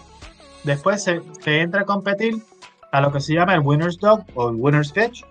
después 0.64 1.02
se, 1.02 1.20
se, 1.40 1.61
entra 1.61 1.82
a 1.82 1.85
competir 1.85 2.42
a 2.92 3.00
lo 3.00 3.12
que 3.12 3.20
se 3.20 3.35
llama 3.35 3.54
el 3.54 3.61
Winner's 3.61 3.99
Dog 3.99 4.25
o 4.35 4.49
el 4.49 4.56
Winner's 4.56 4.92
Bitch, 4.92 5.25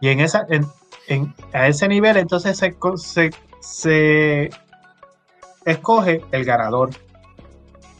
y 0.00 0.08
en 0.08 0.20
esa, 0.20 0.46
en, 0.48 1.34
a 1.52 1.68
ese 1.68 1.88
nivel 1.88 2.16
entonces 2.16 2.58
se, 2.58 3.30
se, 3.60 4.50
escoge 5.64 6.24
el 6.32 6.44
ganador 6.44 6.90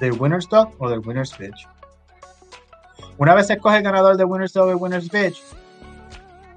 del 0.00 0.12
Winner's 0.12 0.48
Dog 0.48 0.70
o 0.78 0.88
del 0.88 1.00
Winner's 1.00 1.36
Bitch. 1.36 1.68
Una 3.18 3.34
vez 3.34 3.46
se 3.46 3.54
escoge 3.54 3.78
el 3.78 3.82
ganador 3.82 4.16
del 4.16 4.26
Winner's 4.26 4.52
Dog 4.52 4.68
o 4.68 4.76
Winner's 4.76 5.10
Bitch, 5.10 5.42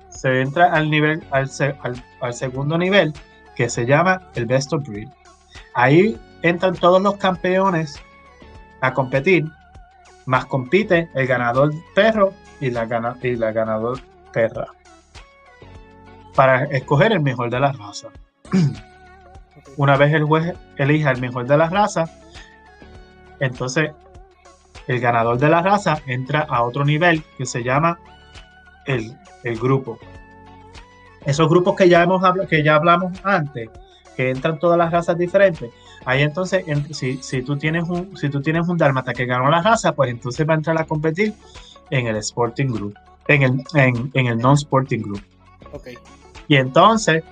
se 0.09 0.41
entra 0.41 0.73
al 0.73 0.89
nivel, 0.89 1.23
al, 1.31 1.49
al, 2.19 2.33
segundo 2.33 2.77
nivel, 2.77 3.13
que 3.55 3.69
se 3.69 3.85
llama 3.85 4.29
el 4.35 4.45
Best 4.45 4.73
of 4.73 4.85
Breed. 4.85 5.07
Ahí 5.73 6.19
entran 6.41 6.75
todos 6.75 7.01
los 7.01 7.17
campeones 7.17 8.01
a 8.81 8.93
competir, 8.93 9.45
más 10.25 10.45
compite 10.45 11.09
el 11.13 11.27
ganador 11.27 11.73
perro 11.93 12.33
y 12.59 12.71
la, 12.71 13.15
y 13.21 13.35
la 13.35 13.51
ganador 13.51 13.99
perra 14.31 14.67
para 16.39 16.63
escoger 16.63 17.11
el 17.11 17.19
mejor 17.19 17.49
de 17.49 17.59
la 17.59 17.73
raza. 17.73 18.07
Una 19.75 19.97
vez 19.97 20.13
el 20.13 20.23
juez 20.23 20.55
elija 20.77 21.11
el 21.11 21.19
mejor 21.19 21.45
de 21.45 21.57
la 21.57 21.67
raza, 21.69 22.05
entonces 23.41 23.91
el 24.87 24.99
ganador 25.01 25.37
de 25.37 25.49
la 25.49 25.61
raza 25.61 26.01
entra 26.05 26.47
a 26.49 26.63
otro 26.63 26.85
nivel 26.85 27.23
que 27.37 27.45
se 27.45 27.61
llama 27.61 27.99
el, 28.85 29.17
grupo. 29.59 29.99
Esos 31.25 31.49
grupos 31.49 31.75
que 31.75 31.89
ya, 31.89 32.03
hemos 32.03 32.23
que 32.47 32.63
ya 32.63 32.75
hablamos 32.75 33.19
antes, 33.25 33.69
que 34.19 34.31
entran 34.31 34.59
todas 34.59 34.77
las 34.77 34.91
razas 34.91 35.17
diferentes, 35.17 35.71
ahí 36.03 36.23
entonces, 36.23 36.65
si, 36.91 37.41
tú 37.41 37.55
tienes 37.55 37.87
un, 37.87 38.17
si 38.17 38.27
tú 38.27 38.41
tienes 38.41 38.67
un 38.67 38.75
dálmata 38.75 39.13
que 39.13 39.25
ganó 39.25 39.49
la 39.49 39.61
raza, 39.61 39.93
pues 39.93 40.11
entonces 40.11 40.45
va 40.45 40.55
a 40.55 40.57
entrar 40.57 40.77
a 40.77 40.83
competir 40.83 41.33
en 41.89 42.05
el 42.05 42.17
Sporting 42.17 42.67
Group, 42.67 42.95
en 43.29 43.43
el, 43.43 43.63
en, 43.75 44.27
el 44.27 44.37
Non-Sporting 44.37 45.03
Group. 45.03 45.23
Okay. 45.71 45.97
Y 46.49 46.57
entonces, 46.57 47.23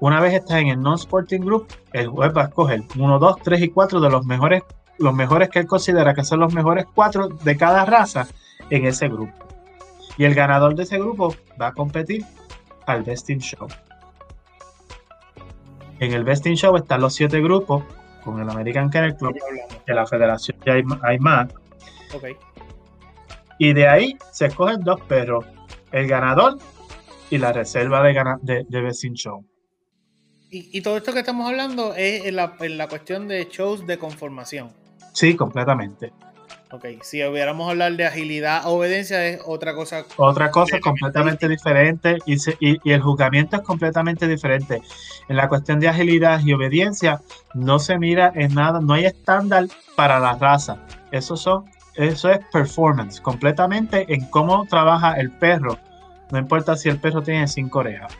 una 0.00 0.20
vez 0.20 0.34
estás 0.34 0.62
en 0.62 0.66
el 0.66 0.82
non-sporting 0.82 1.42
group, 1.42 1.68
el 1.92 2.08
juez 2.08 2.32
va 2.36 2.42
a 2.42 2.44
escoger 2.46 2.82
1, 2.98 3.18
2, 3.20 3.36
3 3.44 3.62
y 3.62 3.68
4 3.68 4.00
de 4.00 4.10
los 4.10 4.26
mejores, 4.26 4.64
los 4.98 5.14
mejores 5.14 5.48
que 5.48 5.60
él 5.60 5.68
considera 5.68 6.12
que 6.12 6.24
son 6.24 6.40
los 6.40 6.52
mejores 6.52 6.86
4 6.92 7.28
de 7.28 7.56
cada 7.56 7.84
raza 7.84 8.26
en 8.68 8.84
ese 8.84 9.06
grupo. 9.06 9.32
Y 10.18 10.24
el 10.24 10.34
ganador 10.34 10.74
de 10.74 10.82
ese 10.82 10.98
grupo 10.98 11.36
va 11.60 11.68
a 11.68 11.72
competir 11.72 12.24
al 12.86 13.04
Best 13.04 13.30
in 13.30 13.38
Show. 13.38 13.68
En 16.00 16.12
el 16.12 16.24
Best 16.24 16.46
in 16.46 16.56
Show 16.56 16.76
están 16.76 17.00
los 17.00 17.14
7 17.14 17.40
grupos 17.40 17.84
con 18.24 18.40
el 18.40 18.48
American 18.48 18.90
Kennel 18.90 19.16
Club, 19.16 19.36
que 19.86 19.92
la 19.92 20.06
federación 20.06 20.58
ya 20.64 20.74
hay, 21.02 21.18
más. 21.18 21.48
Y 23.58 23.72
de 23.72 23.88
ahí 23.88 24.16
se 24.32 24.46
escogen 24.46 24.80
dos 24.80 25.00
perros. 25.02 25.44
El 25.92 26.08
ganador 26.08 26.58
y 27.30 27.38
la 27.38 27.52
reserva 27.52 28.02
de, 28.02 28.14
de, 28.42 28.64
de 28.64 28.92
Show. 28.92 29.44
Y, 30.50 30.82
todo 30.82 30.96
esto 30.96 31.12
que 31.12 31.18
estamos 31.18 31.48
hablando 31.48 31.94
es 31.94 32.26
en 32.26 32.36
la, 32.36 32.54
en 32.60 32.78
la, 32.78 32.88
cuestión 32.88 33.26
de 33.26 33.48
shows 33.50 33.86
de 33.88 33.98
conformación. 33.98 34.70
Sí, 35.12 35.34
completamente. 35.34 36.12
Ok, 36.70 36.86
si 37.02 37.22
hubiéramos 37.24 37.70
hablar 37.70 37.92
de 37.92 38.06
agilidad 38.06 38.66
o 38.66 38.78
obediencia 38.78 39.24
es 39.26 39.40
otra 39.44 39.74
cosa. 39.74 40.04
Otra 40.16 40.50
cosa 40.50 40.80
completamente 40.80 41.48
diferente 41.48 42.18
y, 42.26 42.34
y, 42.34 42.78
y, 42.82 42.92
el 42.92 43.00
juzgamiento 43.00 43.56
es 43.56 43.62
completamente 43.62 44.26
diferente. 44.26 44.82
En 45.28 45.36
la 45.36 45.48
cuestión 45.48 45.78
de 45.78 45.88
agilidad 45.88 46.40
y 46.44 46.52
obediencia 46.52 47.20
no 47.54 47.78
se 47.78 47.98
mira 47.98 48.32
en 48.34 48.54
nada, 48.54 48.80
no 48.80 48.94
hay 48.94 49.06
estándar 49.06 49.66
para 49.94 50.18
la 50.18 50.34
raza. 50.34 50.78
Eso, 51.12 51.36
son, 51.36 51.64
eso 51.94 52.30
es 52.30 52.40
performance, 52.52 53.20
completamente 53.20 54.12
en 54.12 54.24
cómo 54.30 54.66
trabaja 54.68 55.14
el 55.14 55.30
perro 55.30 55.78
no 56.30 56.38
importa 56.38 56.76
si 56.76 56.88
el 56.88 56.98
perro 56.98 57.22
tiene 57.22 57.46
cinco 57.46 57.80
orejas. 57.80 58.12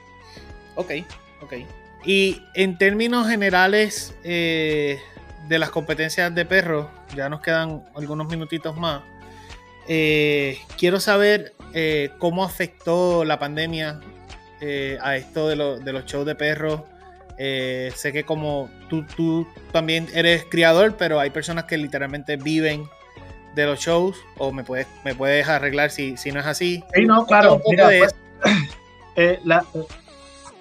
Ok, 0.76 0.92
ok. 1.42 1.54
Y 2.04 2.42
en 2.54 2.76
términos 2.76 3.26
generales 3.26 4.14
eh, 4.24 5.00
de 5.48 5.58
las 5.58 5.70
competencias 5.70 6.34
de 6.34 6.44
perros, 6.44 6.86
ya 7.14 7.28
nos 7.28 7.40
quedan 7.40 7.84
algunos 7.94 8.28
minutitos 8.28 8.76
más. 8.76 9.02
Eh, 9.88 10.58
quiero 10.78 11.00
saber 11.00 11.54
eh, 11.74 12.10
cómo 12.18 12.44
afectó 12.44 13.24
la 13.24 13.38
pandemia 13.38 14.00
a 15.02 15.16
esto 15.16 15.46
de, 15.48 15.84
de, 15.84 15.92
los 15.92 16.06
shows 16.06 16.24
de 16.24 16.34
perros. 16.34 16.80
sé 17.36 18.12
que 18.14 18.24
como 18.24 18.70
tú, 18.88 19.04
tú 19.14 19.46
también 19.72 20.08
eres 20.14 20.46
criador, 20.50 20.96
pero 20.96 21.20
hay 21.20 21.28
personas 21.28 21.64
que 21.64 21.76
literalmente 21.76 22.38
viven 22.38 22.88
de 23.54 23.66
los 23.66 23.80
shows 23.80 24.16
o 24.36 24.52
me 24.52 24.64
puedes, 24.64 24.86
me 25.04 25.14
puedes 25.14 25.48
arreglar 25.48 25.90
si, 25.90 26.16
si 26.16 26.32
no 26.32 26.40
es 26.40 26.46
así. 26.46 26.84
Sí, 26.94 27.04
no, 27.04 27.26
claro. 27.26 27.60
Mira, 27.68 27.86
pues, 27.86 28.14
eh, 29.16 29.38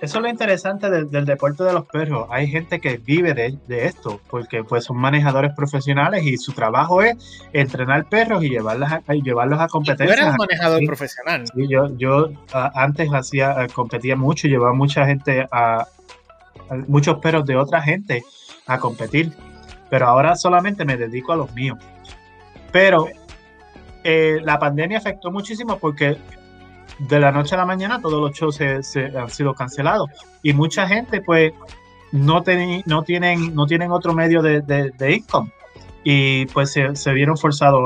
eso 0.04 0.18
es 0.18 0.22
lo 0.22 0.28
interesante 0.28 0.90
del, 0.90 1.26
deporte 1.26 1.64
de 1.64 1.72
los 1.72 1.86
perros. 1.86 2.28
Hay 2.30 2.48
gente 2.48 2.82
que 2.82 2.98
vive 2.98 3.34
de, 3.34 3.86
esto, 3.86 4.20
porque 4.30 4.62
pues 4.62 4.84
son 4.84 4.98
manejadores 4.98 5.54
profesionales 5.56 6.26
y 6.26 6.36
su 6.36 6.52
trabajo 6.52 7.02
es 7.02 7.16
entrenar 7.54 8.10
perros 8.10 8.44
y 8.44 8.50
llevarlos 8.50 8.92
a, 8.92 9.02
llevarlos 9.14 9.62
a 9.62 9.70
competencias. 9.70 10.18
Tú 10.18 10.22
eres 10.22 10.34
un 10.34 10.38
manejador 10.38 10.86
profesional. 10.86 11.46
Sí, 11.48 11.68
yo, 11.70 11.98
yo 11.98 12.32
antes 12.52 13.08
hacía, 13.14 13.66
competía 13.74 14.18
mucho, 14.18 14.50
llevaba 14.50 14.74
mucha 14.74 15.06
gente 15.06 15.48
a, 15.50 15.88
muchos 16.90 17.20
perros 17.20 17.46
de 17.46 17.56
otra 17.56 17.82
gente 17.82 18.24
a 18.68 18.80
competir, 18.80 19.32
pero 19.90 20.08
ahora 20.08 20.36
solamente 20.36 20.84
me 20.84 20.98
dedico 20.98 21.32
a 21.32 21.38
los 21.38 21.54
míos. 21.54 21.78
Pero 22.74 23.08
eh, 24.04 24.42
la 24.44 24.60
pandemia 24.60 24.98
afectó 24.98 25.32
muchísimo 25.32 25.78
porque 25.78 26.18
de 27.00 27.20
la 27.20 27.32
noche 27.32 27.56
a 27.56 27.58
la 27.58 27.66
mañana 27.66 28.00
todos 28.02 28.22
los 28.22 28.32
shows 28.38 28.56
se, 28.56 29.18
han 29.18 29.30
sido 29.30 29.54
cancelados 29.54 30.10
y 30.42 30.54
mucha 30.54 30.88
gente 30.88 31.22
pues 31.22 31.54
no, 32.12 32.44
no, 32.86 33.04
tienen, 33.04 33.56
no 33.56 33.66
tienen 33.66 33.92
otro 33.92 34.14
medio 34.14 34.42
de, 34.42 34.94
income 35.16 35.52
y 36.04 36.46
pues 36.48 36.72
se, 36.72 37.14
vieron 37.14 37.38
forzados 37.38 37.84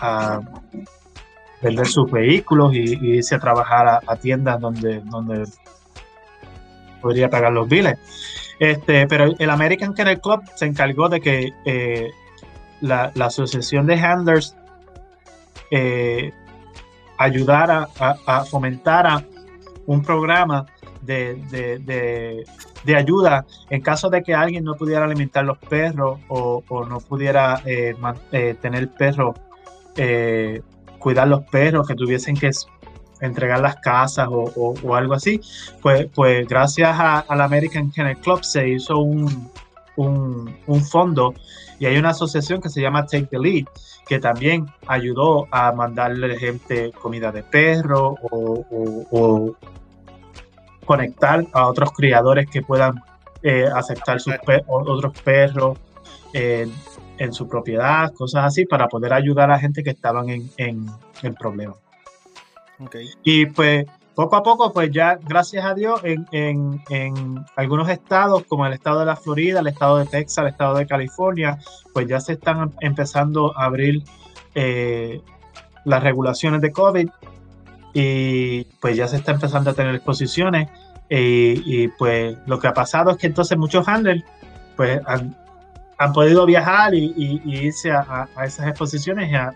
a, 0.00 0.40
vender 1.60 1.86
sus 1.86 2.10
vehículos 2.10 2.74
y, 2.74 3.16
irse 3.16 3.34
a 3.34 3.38
trabajar 3.38 4.00
a, 4.06 4.16
tiendas 4.16 4.60
donde, 4.60 5.00
donde 5.00 5.44
podría 7.00 7.28
pagar 7.28 7.52
los 7.52 7.68
biles. 7.68 7.98
Este, 8.58 9.06
pero 9.06 9.34
el 9.38 9.50
American 9.50 9.94
Kennel 9.94 10.20
Club 10.20 10.42
se 10.54 10.66
encargó 10.66 11.08
de 11.08 11.20
que 11.20 11.52
eh, 11.64 12.10
la, 12.80 13.12
asociación 13.18 13.86
de 13.86 13.94
handlers 13.94 14.54
eh, 15.70 16.32
ayudara 17.20 17.86
a, 17.98 18.44
fomentar 18.46 19.06
a 19.06 19.22
un 19.84 20.02
programa 20.02 20.64
de, 21.02 22.46
ayuda 22.96 23.44
en 23.68 23.82
caso 23.82 24.08
de 24.08 24.22
que 24.22 24.34
alguien 24.34 24.64
no 24.64 24.74
pudiera 24.74 25.04
alimentar 25.04 25.44
los 25.44 25.58
perros 25.58 26.18
o, 26.28 26.62
no 26.88 26.98
pudiera 27.00 27.60
eh, 27.66 27.94
eh, 28.32 28.56
tener 28.62 28.88
perros, 28.88 29.36
eh, 29.96 30.62
cuidar 30.98 31.28
los 31.28 31.42
perros, 31.42 31.86
que 31.86 31.94
tuviesen 31.94 32.36
que 32.36 32.50
entregar 33.20 33.60
las 33.60 33.76
casas 33.76 34.28
o, 34.30 34.94
algo 34.94 35.12
así, 35.12 35.42
pues, 35.82 36.06
pues 36.14 36.48
gracias 36.48 36.98
al 36.98 37.40
American 37.42 37.90
Kennel 37.90 38.16
Club 38.16 38.42
se 38.42 38.66
hizo 38.66 38.96
un, 38.98 39.50
un 40.08 40.84
fondo 40.84 41.34
y 41.80 41.86
hay 41.86 41.96
una 41.96 42.10
asociación 42.10 42.60
que 42.60 42.68
se 42.68 42.82
llama 42.82 43.06
Take 43.06 43.26
the 43.26 43.38
Lead, 43.38 43.64
que 44.06 44.18
también 44.18 44.66
ayudó 44.86 45.48
a 45.50 45.72
mandarle 45.72 46.38
gente 46.38 46.92
comida 46.92 47.32
de 47.32 47.42
perro 47.42 48.16
o, 48.30 49.56
conectar 50.84 51.46
a 51.52 51.68
otros 51.68 51.92
criadores 51.92 52.50
que 52.50 52.62
puedan 52.62 53.00
eh, 53.42 53.66
aceptar 53.74 54.20
sus 54.20 54.34
otros 54.66 55.18
perros 55.20 55.78
en 56.32 57.32
su 57.32 57.48
propiedad, 57.48 58.12
cosas 58.12 58.44
así, 58.44 58.66
para 58.66 58.88
poder 58.88 59.14
ayudar 59.14 59.50
a 59.50 59.58
gente 59.58 59.82
que 59.82 59.90
estaban 59.90 60.28
en, 60.28 60.50
en, 60.58 61.34
problemas. 61.34 61.76
Y 63.22 63.46
pues 63.46 63.86
poco 64.14 64.36
a 64.36 64.42
poco, 64.42 64.72
pues 64.72 64.90
ya, 64.90 65.18
gracias 65.22 65.64
a 65.64 65.74
Dios, 65.74 66.00
en, 66.04 67.44
algunos 67.56 67.88
estados, 67.88 68.44
como 68.44 68.66
el 68.66 68.72
estado 68.72 69.00
de 69.00 69.06
la 69.06 69.16
Florida, 69.16 69.60
el 69.60 69.68
estado 69.68 69.98
de 69.98 70.06
Texas, 70.06 70.44
el 70.44 70.50
estado 70.50 70.74
de 70.74 70.86
California, 70.86 71.58
pues 71.92 72.06
ya 72.06 72.20
se 72.20 72.34
están 72.34 72.72
empezando 72.80 73.56
a 73.56 73.64
abrir 73.64 74.02
eh, 74.54 75.20
las 75.84 76.02
regulaciones 76.02 76.60
de 76.60 76.72
COVID 76.72 77.08
y 77.92 78.64
pues 78.80 78.96
ya 78.96 79.08
se 79.08 79.16
está 79.16 79.32
empezando 79.32 79.70
a 79.70 79.74
tener 79.74 79.94
exposiciones 79.94 80.68
y, 81.08 81.88
pues 81.88 82.36
lo 82.46 82.60
que 82.60 82.68
ha 82.68 82.74
pasado 82.74 83.10
es 83.10 83.16
que 83.16 83.26
entonces 83.26 83.58
muchos 83.58 83.86
handlers 83.88 84.22
pues 84.76 85.00
han, 85.06 85.34
podido 86.14 86.46
viajar 86.46 86.94
y, 86.94 87.42
irse 87.44 87.90
a, 87.90 88.28
esas 88.44 88.68
exposiciones 88.68 89.30
y 89.30 89.34
a, 89.34 89.52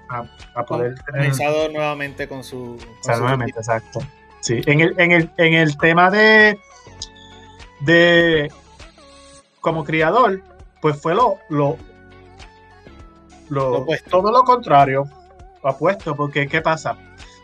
poder 0.67 0.95
tener... 1.05 1.33
nuevamente 1.73 2.29
con 2.29 2.43
su... 2.43 2.77
nuevamente, 3.07 3.59
exacto. 3.59 4.01
Sí, 4.45 4.61
en 4.67 4.81
el, 4.81 4.95
en 5.01 5.11
el, 5.11 5.31
en 5.39 5.55
el 5.55 5.79
tema 5.79 6.11
de, 6.11 6.59
de 7.81 8.53
como 9.63 9.85
criador, 9.85 10.43
pues 10.83 11.01
fue 11.01 11.15
lo, 11.15 11.39
lo, 11.49 11.79
lo, 13.49 13.87
todo 14.11 14.31
lo 14.31 14.43
contrario, 14.43 15.09
lo 15.63 15.71
apuesto, 15.71 16.15
porque 16.15 16.47
¿qué 16.47 16.61
pasa? 16.61 16.95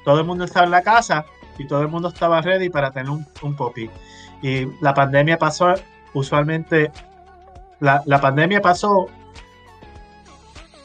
Todo 0.05 0.21
el 0.21 0.27
mundo 0.27 0.45
estaba 0.45 0.67
en 0.67 0.73
la 0.73 0.83
casa 0.83 1.25
y 1.57 1.67
todo 1.67 1.81
el 1.81 1.89
mundo 1.89 2.09
estaba 2.09 2.43
ready 2.43 2.69
para 2.69 2.91
tener 2.91 3.09
un, 3.09 3.27
un 3.41 3.57
popi. 3.57 3.89
Y 4.43 4.67
la 4.83 4.93
pandemia 4.93 5.39
pasó, 5.39 5.73
usualmente, 6.13 6.93
la, 7.79 8.03
la 8.05 8.21
pandemia 8.21 8.61
pasó 8.61 9.07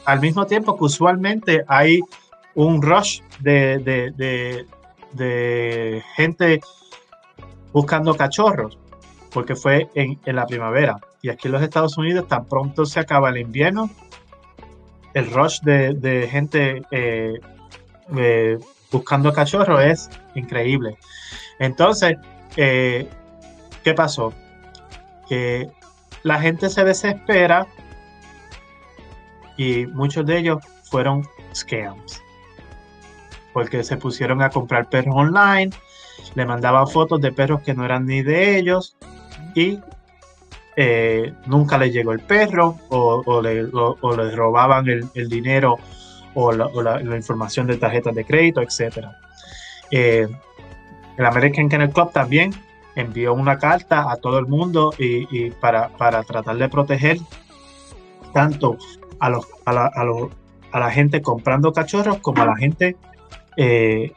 al 0.06 0.20
mismo 0.20 0.46
tiempo 0.46 0.78
que 0.78 0.84
usualmente 0.84 1.62
hay 1.68 2.00
un 2.54 2.80
rush 2.80 3.20
de, 3.40 3.80
de, 3.80 4.12
de 4.12 4.66
gente 6.14 6.60
buscando 7.72 8.14
cachorros, 8.14 8.78
porque 9.32 9.54
fue 9.54 9.90
en, 9.94 10.18
la 10.24 10.46
primavera. 10.46 10.98
Y 11.22 11.28
aquí 11.28 11.48
en 11.48 11.52
los 11.52 11.62
Estados 11.62 11.98
Unidos 11.98 12.26
tan 12.28 12.46
pronto 12.46 12.86
se 12.86 13.00
acaba 13.00 13.30
el 13.30 13.38
invierno, 13.38 13.90
el 15.14 15.30
rush 15.30 15.60
de, 15.60 16.28
gente 16.30 16.82
eh, 16.90 17.40
eh, 18.16 18.58
buscando 18.90 19.32
cachorros 19.32 19.82
es 19.82 20.10
increíble. 20.34 20.96
Entonces, 21.58 22.16
eh, 22.56 23.08
¿qué 23.84 23.94
pasó? 23.94 24.32
Que 25.28 25.70
la 26.22 26.40
gente 26.40 26.70
se 26.70 26.84
desespera 26.84 27.66
y 29.56 29.86
muchos 29.86 30.24
de 30.26 30.38
ellos 30.38 30.64
fueron 30.84 31.28
scams 31.54 32.22
porque 33.56 33.82
se 33.84 33.96
pusieron 33.96 34.42
a 34.42 34.50
comprar 34.50 34.90
perros 34.90 35.14
online, 35.16 35.70
le 36.34 36.44
mandaban 36.44 36.86
fotos 36.86 37.22
de 37.22 37.32
perros 37.32 37.62
que 37.62 37.72
no 37.72 37.86
eran 37.86 38.04
ni 38.04 38.20
de 38.20 38.58
ellos 38.58 38.98
y 39.54 39.78
eh, 40.76 41.32
nunca 41.46 41.78
les 41.78 41.90
llegó 41.90 42.12
el 42.12 42.20
perro 42.20 42.76
o, 42.90 43.40
les 43.40 44.36
robaban 44.36 44.86
el, 44.88 45.28
dinero 45.30 45.78
o, 46.34 46.52
la, 46.52 47.00
información 47.16 47.66
de 47.66 47.78
tarjetas 47.78 48.14
de 48.14 48.26
crédito, 48.26 48.60
etc. 48.60 49.06
Eh, 49.90 50.28
el 51.16 51.24
American 51.24 51.70
Kennel 51.70 51.92
Club 51.92 52.12
también 52.12 52.52
envió 52.94 53.32
una 53.32 53.56
carta 53.56 54.12
a 54.12 54.16
todo 54.16 54.38
el 54.38 54.46
mundo 54.46 54.92
y, 54.98 55.50
para, 55.52 55.88
tratar 56.24 56.58
de 56.58 56.68
proteger 56.68 57.16
tanto 58.34 58.76
a, 59.18 59.30
la, 59.30 59.40
a 59.64 60.78
la 60.78 60.90
gente 60.90 61.22
comprando 61.22 61.72
cachorros 61.72 62.18
como 62.18 62.42
a 62.42 62.44
la 62.44 62.56
gente 62.56 62.96
eh, 63.56 64.12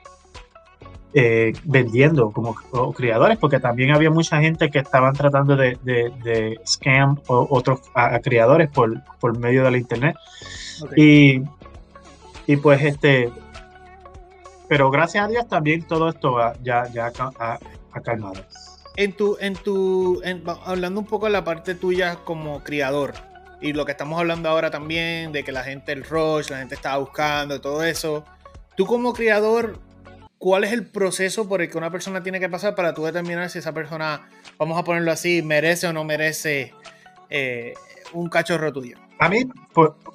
eh, 1.13 1.53
vendiendo 1.63 2.31
como 2.31 2.53
criadores, 2.93 3.37
porque 3.37 3.59
también 3.59 3.91
había 3.91 4.11
mucha 4.11 4.39
gente 4.39 4.69
que 4.69 4.79
estaban 4.79 5.13
tratando 5.13 5.55
de, 5.55 5.77
de, 5.83 6.59
scam 6.65 7.19
o, 7.27 7.47
otros 7.49 7.81
a, 7.95 8.19
criadores 8.19 8.69
por, 8.69 9.01
por, 9.19 9.37
medio 9.37 9.63
de 9.63 9.71
la 9.71 9.77
internet. 9.77 10.15
Y, 10.95 11.41
y 12.45 12.57
pues 12.57 12.81
este, 12.83 13.31
pero 14.69 14.91
gracias 14.91 15.25
a 15.25 15.27
Dios 15.27 15.47
también 15.47 15.81
todo 15.81 16.09
esto 16.09 16.37
ya, 16.61 16.87
ya 16.93 17.11
ha, 17.17 17.59
calmado. 18.03 18.45
En 18.95 19.13
tu, 19.13 19.35
en 19.41 19.55
tu, 19.55 20.21
hablando 20.63 20.99
un 20.99 21.07
poco 21.07 21.25
de 21.25 21.31
la 21.31 21.43
parte 21.43 21.73
tuya 21.73 22.17
como 22.23 22.63
criador, 22.63 23.13
y 23.61 23.73
lo 23.73 23.83
que 23.85 23.93
estamos 23.93 24.19
hablando 24.19 24.47
ahora 24.47 24.69
también, 24.69 25.31
de 25.31 25.43
que 25.43 25.51
la 25.51 25.63
gente, 25.63 25.91
el 25.91 26.03
rush, 26.03 26.51
la 26.51 26.59
gente 26.59 26.75
estaba 26.75 26.97
buscando, 26.97 27.59
todo 27.59 27.83
eso, 27.83 28.23
Tú 28.79 28.85
como 28.85 29.11
criador, 29.11 29.77
¿cuál 30.37 30.63
es 30.63 30.71
el 30.71 30.85
proceso 30.85 31.49
por 31.49 31.61
el 31.61 31.69
que 31.69 31.77
una 31.77 31.91
persona 31.91 32.23
tiene 32.23 32.39
que 32.39 32.47
pasar 32.47 32.75
para 32.75 32.93
tú 32.93 33.03
determinar 33.03 33.49
si 33.49 33.59
esa 33.59 33.73
persona, 33.73 34.29
vamos 34.57 34.79
a 34.79 34.85
ponerlo 34.85 35.11
así, 35.11 35.41
merece 35.41 35.87
o 35.87 35.91
no 35.91 36.05
merece 36.05 36.73
eh, 37.29 37.73
un 38.13 38.29
cachorro 38.29 38.71
tuyo? 38.71 38.95
A 39.19 39.27
mí, 39.27 39.43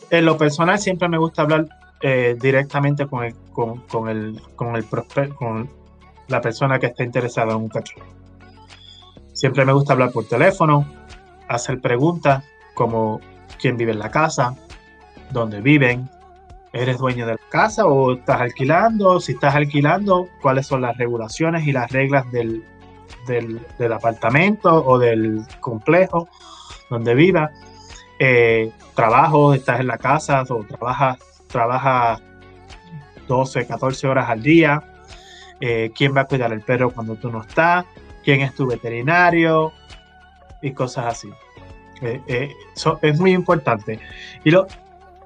en 0.09 0.24
lo 0.24 0.38
personal, 0.38 0.79
siempre 0.79 1.11
me 1.11 1.18
gusta 1.18 1.42
hablar 1.42 1.66
eh, 2.00 2.37
directamente 2.40 3.07
con 3.07 3.24
el, 3.24 3.35
con, 3.53 4.09
el, 4.09 4.40
con, 4.57 4.77
el 4.77 5.35
con 5.35 5.68
la 6.29 6.40
persona 6.40 6.79
que 6.79 6.87
está 6.87 7.05
interesada 7.05 7.50
en 7.50 7.59
un 7.59 7.68
cachorro. 7.68 8.07
Siempre 9.35 9.66
me 9.66 9.74
gusta 9.74 9.92
hablar 9.92 10.11
por 10.11 10.27
teléfono, 10.27 10.90
hacer 11.48 11.83
preguntas 11.83 12.42
como 12.72 13.20
quién 13.61 13.77
vive 13.77 13.92
en 13.92 13.98
la 13.98 14.11
casa, 14.11 14.57
dónde 15.33 15.61
viven, 15.61 16.09
¿Eres 16.75 16.99
dueño 16.99 17.25
de 17.27 17.33
la 17.33 17.39
casa 17.49 17.87
o 17.87 18.13
estás 18.13 18.41
alquilando? 18.41 19.21
Si 19.21 19.33
estás 19.33 19.55
alquilando, 19.55 20.29
¿cuáles 20.43 20.67
son 20.67 20.83
las 20.83 20.97
regulaciones 20.99 21.67
y 21.67 21.73
las 21.73 21.91
reglas 21.91 22.31
del, 22.31 22.63
apartamento 23.93 24.85
o 24.85 24.99
del 24.99 25.43
complejo 25.61 26.29
donde 26.91 27.15
vivas? 27.15 27.51
Eh, 28.19 28.71
trabajo, 28.95 29.55
estás 29.55 29.81
en 29.81 29.87
la 29.87 29.99
casa 29.99 30.45
o 30.51 30.65
trabajas, 30.65 31.19
trabajas 31.47 32.21
12, 33.29 33.67
14 33.67 34.07
horas 34.07 34.29
al 34.29 34.43
día. 34.43 34.83
Eh, 35.61 35.93
¿Quién 35.97 36.15
va 36.15 36.23
a 36.23 36.25
cuidar 36.27 36.53
el 36.53 36.61
perro 36.61 36.91
cuando 36.91 37.15
tú 37.15 37.31
no 37.31 37.41
estás? 37.41 37.87
quién 38.25 38.41
es 38.41 38.55
tu 38.55 38.67
veterinario 38.67 39.73
y 40.63 40.73
cosas 40.73 41.07
así. 41.07 41.31
Eh, 42.01 42.21
eh, 42.27 42.53
es 43.03 43.21
muy 43.21 43.33
importante. 43.33 44.01
Y 44.43 44.51
lo, 44.51 44.67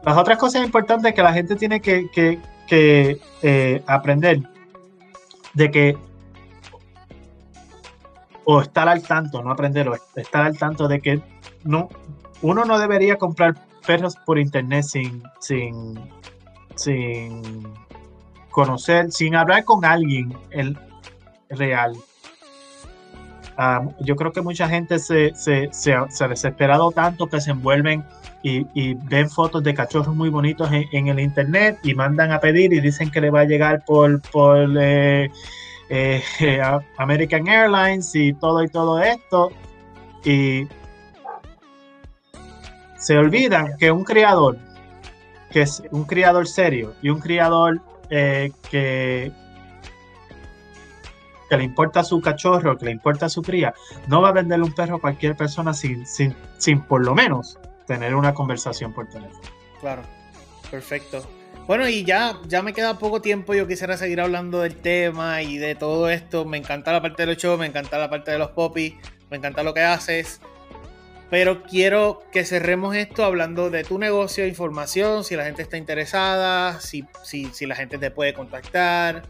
las 0.02 0.16
otras 0.16 0.38
cosas 0.38 0.64
importantes 0.64 1.14
que 1.14 1.22
la 1.22 1.32
gente 1.32 1.56
tiene 1.56 1.80
que, 1.80 2.08
que, 2.66 3.82
aprender 3.86 4.42
de 5.54 5.70
que 5.70 5.98
o 8.44 8.62
estar 8.62 8.88
al 8.88 9.02
tanto, 9.02 9.42
no 9.42 9.50
aprender, 9.50 9.88
o 9.88 9.94
estar 10.16 10.46
al 10.46 10.56
tanto 10.56 10.88
de 10.88 11.00
que 11.00 11.20
no, 11.64 11.88
uno 12.40 12.64
no 12.64 12.78
debería 12.78 13.16
comprar 13.16 13.54
perros 13.86 14.16
por 14.24 14.38
internet 14.38 14.84
sin, 14.84 15.22
sin, 15.40 16.00
sin 16.74 17.42
conocer, 18.50 19.12
sin 19.12 19.34
hablar 19.34 19.64
con 19.64 19.84
alguien 19.84 20.34
el 20.50 20.78
real. 21.50 21.94
Ah, 23.60 23.82
yo 23.98 24.14
creo 24.14 24.30
que 24.30 24.40
mucha 24.40 24.68
gente 24.68 25.00
se, 25.00 25.32
ha 25.92 26.28
desesperado 26.28 26.92
tanto 26.92 27.26
que 27.26 27.40
se 27.40 27.50
envuelven 27.50 28.04
y, 28.40 28.94
ven 28.94 29.28
fotos 29.28 29.64
de 29.64 29.74
cachorros 29.74 30.14
muy 30.14 30.28
bonitos 30.28 30.70
en, 30.70 31.08
el 31.08 31.18
internet 31.18 31.80
y 31.82 31.92
mandan 31.92 32.30
a 32.30 32.38
pedir 32.38 32.72
y 32.72 32.80
dicen 32.80 33.10
que 33.10 33.20
le 33.20 33.30
va 33.30 33.40
a 33.40 33.44
llegar 33.46 33.84
por, 33.84 34.22
por 34.30 34.70
eh, 34.80 35.28
eh, 35.88 36.22
American 36.98 37.48
Airlines 37.48 38.14
y 38.14 38.32
todo 38.32 38.62
y 38.62 38.68
todo 38.68 39.02
esto. 39.02 39.50
Y 40.24 40.68
se 42.96 43.18
olvidan 43.18 43.76
que 43.76 43.90
un 43.90 44.04
criador, 44.04 44.56
que 45.50 45.62
es 45.62 45.82
un 45.90 46.04
criador 46.04 46.46
serio 46.46 46.94
y 47.02 47.08
un 47.08 47.18
criador 47.18 47.80
eh, 48.08 48.52
que, 48.70 49.32
que 51.48 51.56
le 51.56 51.64
importa 51.64 52.04
su 52.04 52.20
cachorro, 52.20 52.76
que 52.76 52.86
le 52.86 52.92
importa 52.92 53.28
su 53.28 53.42
cría, 53.42 53.74
no 54.06 54.20
va 54.22 54.30
a 54.30 54.32
venderle 54.32 54.64
un 54.64 54.74
perro 54.74 54.96
a 54.96 55.00
cualquier 55.00 55.36
persona 55.36 55.74
sin, 55.74 56.06
sin, 56.06 56.34
sin 56.58 56.80
por 56.80 57.04
lo 57.04 57.14
menos 57.14 57.58
tener 57.86 58.14
una 58.14 58.34
conversación 58.34 58.92
por 58.92 59.08
teléfono. 59.08 59.40
Claro, 59.80 60.02
perfecto. 60.70 61.26
Bueno, 61.66 61.86
y 61.86 62.02
ya, 62.02 62.38
ya 62.46 62.62
me 62.62 62.72
queda 62.72 62.98
poco 62.98 63.20
tiempo. 63.20 63.52
Yo 63.52 63.66
quisiera 63.66 63.98
seguir 63.98 64.22
hablando 64.22 64.60
del 64.60 64.76
tema 64.76 65.42
y 65.42 65.58
de 65.58 65.74
todo 65.74 66.08
esto. 66.08 66.46
Me 66.46 66.56
encanta 66.56 66.92
la 66.92 67.02
parte 67.02 67.22
de 67.22 67.34
los 67.34 67.36
shows, 67.36 67.58
me 67.58 67.66
encanta 67.66 67.98
la 67.98 68.08
parte 68.08 68.30
de 68.30 68.38
los 68.38 68.50
popis, 68.52 68.94
me 69.30 69.36
encanta 69.36 69.62
lo 69.62 69.74
que 69.74 69.82
haces. 69.82 70.40
Pero 71.30 71.62
quiero 71.64 72.22
que 72.32 72.46
cerremos 72.46 72.96
esto 72.96 73.22
hablando 73.22 73.68
de 73.68 73.84
tu 73.84 73.98
negocio, 73.98 74.46
información, 74.46 75.24
si 75.24 75.36
la 75.36 75.44
gente 75.44 75.60
está 75.60 75.76
interesada, 75.76 76.80
si, 76.80 77.04
si, 77.22 77.66
la 77.66 77.74
gente 77.74 77.98
te 77.98 78.10
puede 78.10 78.32
contactar, 78.32 79.24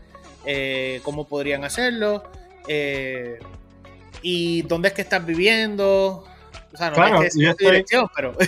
eh, 0.51 1.03
cómo 1.03 1.29
podrían 1.29 1.63
hacerlo, 1.63 2.23
eh, 2.69 3.39
y 4.23 4.63
dónde 4.63 4.89
es 4.89 4.95
que 4.95 5.03
estás 5.03 5.27
viviendo. 5.27 6.25
O 6.73 6.77
sea, 6.77 6.91
no 6.91 7.23
es 7.23 7.35
que 7.35 7.43
yo 7.43 7.51
estoy, 7.51 7.67
dirección, 7.67 8.09
pero... 8.17 8.33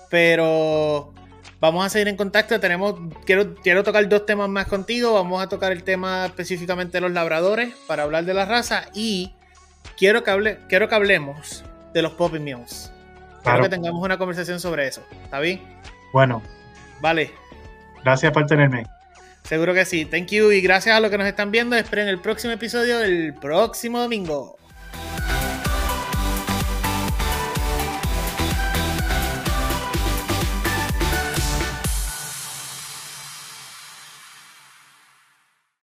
Pero 0.10 1.14
vamos 1.60 1.86
a 1.86 1.90
seguir 1.90 2.08
en 2.08 2.18
contacto. 2.18 2.60
Tenemos, 2.60 2.96
quiero, 3.26 3.56
quiero 3.56 3.84
tocar 3.84 4.08
dos 4.08 4.26
temas 4.26 4.50
más 4.50 4.68
contigo. 4.68 5.14
Vamos 5.14 5.42
a 5.42 5.50
tocar 5.50 5.72
el 5.72 5.84
tema 5.84 6.28
específicamente 6.28 6.98
de 6.98 7.02
los 7.02 7.12
labradores 7.12 7.74
para 7.88 8.04
hablar 8.04 8.26
de 8.26 8.34
la 8.34 8.46
raza. 8.46 8.86
Y 8.94 9.34
quiero 9.98 10.24
que, 10.24 10.32
hable, 10.32 10.60
quiero 10.68 10.88
que 10.90 10.96
hablemos 10.96 11.64
de 11.94 12.02
los 12.02 12.14
Poppy 12.14 12.40
Meals. 12.40 12.92
Quiero 13.44 13.64
que 13.64 13.70
tengamos 13.70 14.04
una 14.04 14.18
conversación 14.18 14.60
sobre 14.60 14.88
eso. 14.88 15.04
¿Está 15.24 15.40
bien? 15.40 15.62
Bueno. 16.14 16.44
Vale. 17.02 17.32
Gracias 18.04 18.32
por 18.32 18.46
tenerme. 18.46 18.86
Seguro 19.44 19.74
que 19.74 19.86
sí. 19.86 20.06
Thank 20.06 20.28
you 20.28 20.52
y 20.52 20.62
gracias 20.62 20.96
a 20.96 21.00
los 21.00 21.10
que 21.10 21.18
nos 21.18 21.28
están 21.28 21.50
viendo. 21.50 21.76
Esperen 21.76 22.08
el 22.08 22.20
próximo 22.20 22.54
episodio 22.54 23.02
el 23.02 23.34
próximo 23.34 24.00
domingo. 24.00 24.59